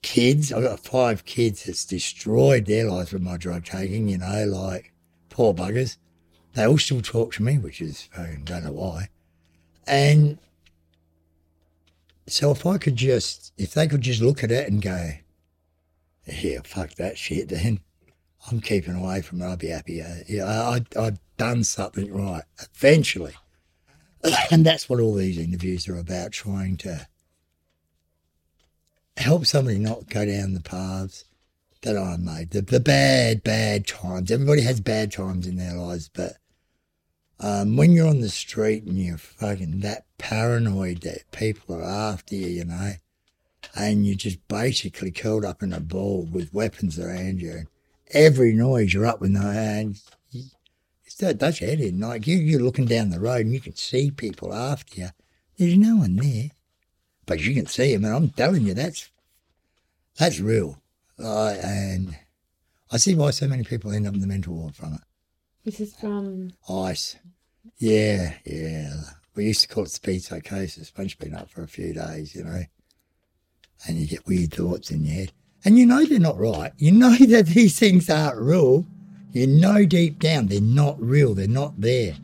kids. 0.03 0.53
I've 0.53 0.63
got 0.63 0.81
five 0.81 1.25
kids 1.25 1.65
that's 1.65 1.85
destroyed 1.85 2.67
their 2.67 2.91
lives 2.91 3.13
with 3.13 3.23
my 3.23 3.37
drug 3.37 3.65
taking, 3.65 4.09
you 4.09 4.19
know, 4.19 4.45
like 4.47 4.93
poor 5.29 5.55
buggers. 5.55 5.97
They 6.55 6.67
all 6.67 6.79
still 6.79 7.03
talk 7.03 7.35
to 7.35 7.43
me, 7.43 7.59
which 7.59 7.81
is, 7.81 8.09
I 8.17 8.39
don't 8.45 8.65
know 8.65 8.73
why. 8.73 9.09
And 9.87 10.39
so 12.27 12.51
if 12.51 12.67
I 12.67 12.79
could 12.79 12.97
just, 12.97 13.53
if 13.57 13.75
they 13.75 13.87
could 13.87 14.01
just 14.01 14.23
look 14.23 14.43
at 14.43 14.51
it 14.51 14.69
and 14.69 14.83
go, 14.83 15.13
yeah, 16.33 16.61
fuck 16.65 16.95
that 16.95 17.19
shit, 17.19 17.49
then 17.49 17.81
I'm 18.51 18.61
keeping 18.61 18.95
away 18.95 19.23
from 19.23 19.43
it. 19.43 19.47
I'd 19.47 19.59
be 19.59 19.69
happy. 19.69 20.03
Yeah, 20.29 20.45
I, 20.47 20.81
I've 20.99 21.19
done 21.37 21.65
something 21.65 22.13
right 22.13 22.45
eventually. 22.61 23.35
And 24.51 24.67
that's 24.67 24.87
what 24.87 25.01
all 25.01 25.15
these 25.15 25.39
interviews 25.39 25.89
are 25.89 25.97
about, 25.97 26.33
trying 26.33 26.77
to 26.79 27.07
help 29.17 29.47
somebody 29.47 29.79
not 29.79 30.11
go 30.11 30.27
down 30.27 30.53
the 30.53 30.61
paths 30.61 31.25
that 31.83 31.97
I 31.97 32.19
made. 32.19 32.51
The, 32.51 32.61
the 32.61 32.81
bad, 32.81 33.43
bad 33.43 33.87
times. 33.87 34.31
Everybody 34.31 34.61
has 34.61 34.81
bad 34.81 35.11
times 35.13 35.47
in 35.47 35.57
their 35.57 35.75
lives, 35.75 36.11
but 36.13 36.35
um, 37.39 37.77
when 37.77 37.93
you're 37.93 38.09
on 38.09 38.21
the 38.21 38.29
street 38.29 38.85
and 38.85 38.99
you're 38.99 39.17
fucking 39.17 39.81
that 39.81 40.05
paranoid 40.19 41.01
that 41.03 41.31
people 41.33 41.77
are 41.77 41.83
after 41.83 42.35
you, 42.35 42.49
you 42.49 42.65
know, 42.67 42.93
and 43.75 44.07
you're 44.07 44.17
just 44.17 44.47
basically 44.49 45.11
curled 45.11 45.45
up 45.45 45.63
in 45.63 45.73
a 45.73 45.81
ball 45.81 46.29
with 46.31 46.55
weapons 46.55 46.99
around 46.99 47.41
you, 47.41 47.53
and 47.53 47.67
every 48.13 48.53
noise 48.53 48.93
you're 48.93 49.07
up 49.07 49.21
with 49.21 49.31
no 49.31 49.41
hands, 49.41 50.09
it's 51.05 51.17
that 51.17 51.61
your 51.61 51.71
head 51.71 51.81
in. 51.81 52.01
Like 52.01 52.27
you, 52.27 52.37
you're 52.37 52.63
looking 52.63 52.87
down 52.87 53.11
the 53.11 53.21
road 53.21 53.47
and 53.47 53.53
you 53.53 53.61
can 53.61 53.77
see 53.77 54.11
people 54.11 54.55
after 54.55 55.01
you. 55.01 55.09
There's 55.59 55.77
no 55.77 55.97
one 55.97 56.17
there 56.17 56.51
but 57.31 57.39
you 57.39 57.55
can 57.55 57.67
see 57.67 57.95
them. 57.95 58.05
and 58.05 58.13
I'm 58.13 58.31
telling 58.31 58.67
you, 58.67 58.75
that's 58.75 59.09
that's 60.19 60.41
real. 60.41 60.83
Uh, 61.17 61.55
and 61.63 62.19
I 62.91 62.97
see 62.97 63.15
why 63.15 63.31
so 63.31 63.47
many 63.47 63.63
people 63.63 63.93
end 63.93 64.09
up 64.09 64.15
in 64.15 64.21
the 64.21 64.27
mental 64.27 64.55
ward 64.55 64.75
from 64.75 64.95
it. 64.95 65.01
This 65.65 65.79
is 65.79 65.95
from. 65.95 66.51
ice. 66.69 67.17
Yeah, 67.79 68.35
yeah. 68.45 68.95
We 69.37 69.45
used 69.47 69.61
to 69.61 69.69
call 69.69 69.85
it 69.85 69.93
speed 69.93 70.25
psychosis. 70.25 70.93
You've 70.99 71.19
been 71.21 71.37
up 71.37 71.49
for 71.49 71.63
a 71.63 71.69
few 71.69 71.95
days, 71.95 72.35
you 72.35 72.43
know, 72.43 72.65
and 73.87 73.97
you 73.97 74.07
get 74.07 74.27
weird 74.27 74.53
thoughts 74.53 74.91
in 74.91 75.05
your 75.05 75.15
head. 75.15 75.33
And 75.65 75.79
you 75.79 75.87
know 75.87 76.05
they're 76.05 76.19
not 76.19 76.39
right. 76.39 76.73
You 76.79 76.93
know 76.93 77.15
that 77.29 77.47
these 77.47 77.79
things 77.79 78.09
aren't 78.09 78.41
real. 78.41 78.87
You 79.33 79.47
know 79.47 79.85
deep 79.85 80.19
down 80.19 80.47
they're 80.47 80.61
not 80.61 81.01
real. 81.01 81.35
They're 81.35 81.49
not 81.49 81.81
there. 81.81 82.17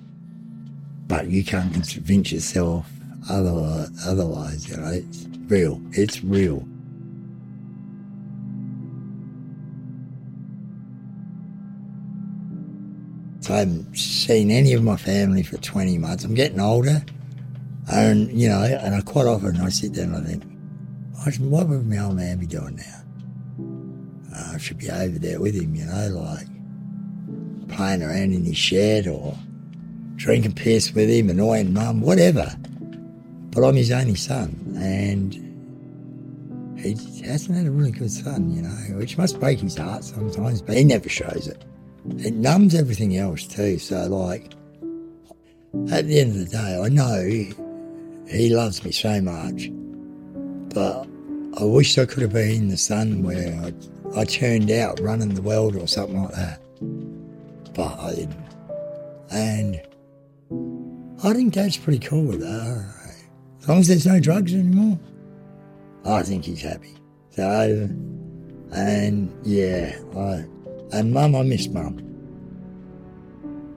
But 1.06 1.28
you 1.28 1.44
can't 1.44 1.72
convince 1.72 2.32
yourself 2.32 2.90
otherwise. 3.30 3.90
Otherwise, 4.06 4.68
you 4.68 4.76
know, 4.76 4.88
it's 4.88 5.26
real. 5.48 5.80
It's 5.92 6.24
real. 6.24 6.66
I 13.50 13.58
haven't 13.58 13.96
seen 13.96 14.50
any 14.50 14.72
of 14.72 14.82
my 14.82 14.96
family 14.96 15.42
for 15.42 15.56
20 15.58 15.98
months. 15.98 16.24
I'm 16.24 16.34
getting 16.34 16.60
older. 16.60 17.04
And, 17.88 18.30
you 18.32 18.48
know, 18.48 18.62
and 18.62 18.94
I 18.94 19.00
quite 19.00 19.26
often 19.26 19.60
I 19.60 19.68
sit 19.68 19.94
there 19.94 20.04
and 20.04 20.16
I 20.16 20.20
think, 20.20 20.42
"What- 21.26 21.40
what 21.40 21.68
would 21.68 21.88
my 21.88 21.98
old 21.98 22.14
man 22.16 22.38
be 22.38 22.46
doing 22.46 22.76
now? 22.76 23.02
Uh, 24.32 24.52
I 24.54 24.58
should 24.58 24.78
be 24.78 24.88
over 24.88 25.18
there 25.18 25.40
with 25.40 25.56
him, 25.56 25.74
you 25.74 25.84
know, 25.84 26.08
like 26.08 26.46
playing 27.68 28.04
around 28.04 28.32
in 28.32 28.44
his 28.44 28.56
shed 28.56 29.08
or 29.08 29.36
drinking 30.14 30.52
piss 30.52 30.94
with 30.94 31.08
him, 31.08 31.28
annoying 31.28 31.72
mum, 31.72 32.00
whatever. 32.00 32.54
But 33.50 33.64
I'm 33.64 33.74
his 33.74 33.90
only 33.90 34.14
son, 34.14 34.76
and 34.78 35.34
he 36.78 36.90
hasn't 37.22 37.56
had 37.56 37.66
a 37.66 37.72
really 37.72 37.90
good 37.90 38.12
son, 38.12 38.54
you 38.54 38.62
know, 38.62 38.96
which 38.96 39.18
must 39.18 39.40
break 39.40 39.58
his 39.58 39.76
heart 39.76 40.04
sometimes, 40.04 40.62
but 40.62 40.76
he 40.76 40.84
never 40.84 41.08
shows 41.08 41.48
it. 41.48 41.64
It 42.18 42.34
numbs 42.34 42.72
everything 42.72 43.16
else 43.16 43.48
too. 43.48 43.78
So, 43.78 44.06
like, 44.06 44.52
at 45.90 46.06
the 46.06 46.20
end 46.20 46.36
of 46.36 46.38
the 46.38 46.56
day, 46.56 46.80
I 46.80 46.88
know 46.88 47.24
he 48.28 48.54
loves 48.54 48.84
me 48.84 48.92
so 48.92 49.20
much, 49.20 49.72
but 50.72 51.08
I 51.58 51.64
wish 51.64 51.96
I 51.96 52.04
could 52.04 52.22
have 52.22 52.34
been 52.34 52.50
in 52.50 52.68
the 52.68 52.76
son 52.76 53.22
where 53.22 53.54
I, 53.62 53.72
I 54.20 54.24
turned 54.24 54.70
out 54.70 55.00
running 55.00 55.32
the 55.32 55.40
world 55.40 55.74
or 55.74 55.88
something 55.88 56.22
like 56.22 56.34
that. 56.34 56.60
But 57.72 57.98
I 57.98 58.14
didn't. 58.14 58.46
And 59.30 59.80
I 61.24 61.32
think 61.32 61.54
Dad's 61.54 61.78
pretty 61.78 61.98
cool. 62.00 62.34
As 62.34 63.68
long 63.68 63.78
as 63.78 63.88
there's 63.88 64.06
no 64.06 64.20
drugs 64.20 64.52
anymore, 64.52 64.98
I 66.04 66.22
think 66.22 66.44
he's 66.44 66.60
happy. 66.60 66.94
So, 67.30 67.88
and 68.72 69.34
yeah, 69.42 69.98
I, 70.14 70.44
and 70.92 71.12
Mum, 71.12 71.34
I 71.34 71.42
miss 71.42 71.68
Mum. 71.68 72.02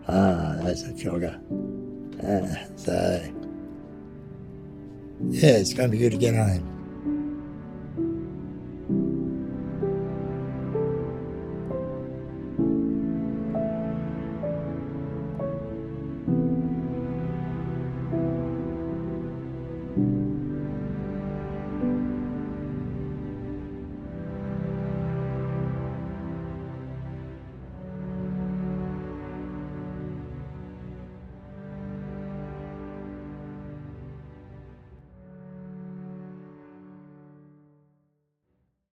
Ah, 0.08 0.58
that's 0.64 0.84
a 0.84 0.92
jogger. 0.92 1.40
Uh, 2.22 2.78
so, 2.78 3.24
yeah, 5.30 5.52
it's 5.52 5.74
going 5.74 5.90
to 5.90 5.98
be 5.98 6.02
good 6.02 6.12
to 6.12 6.18
get 6.18 6.36
home. 6.36 6.79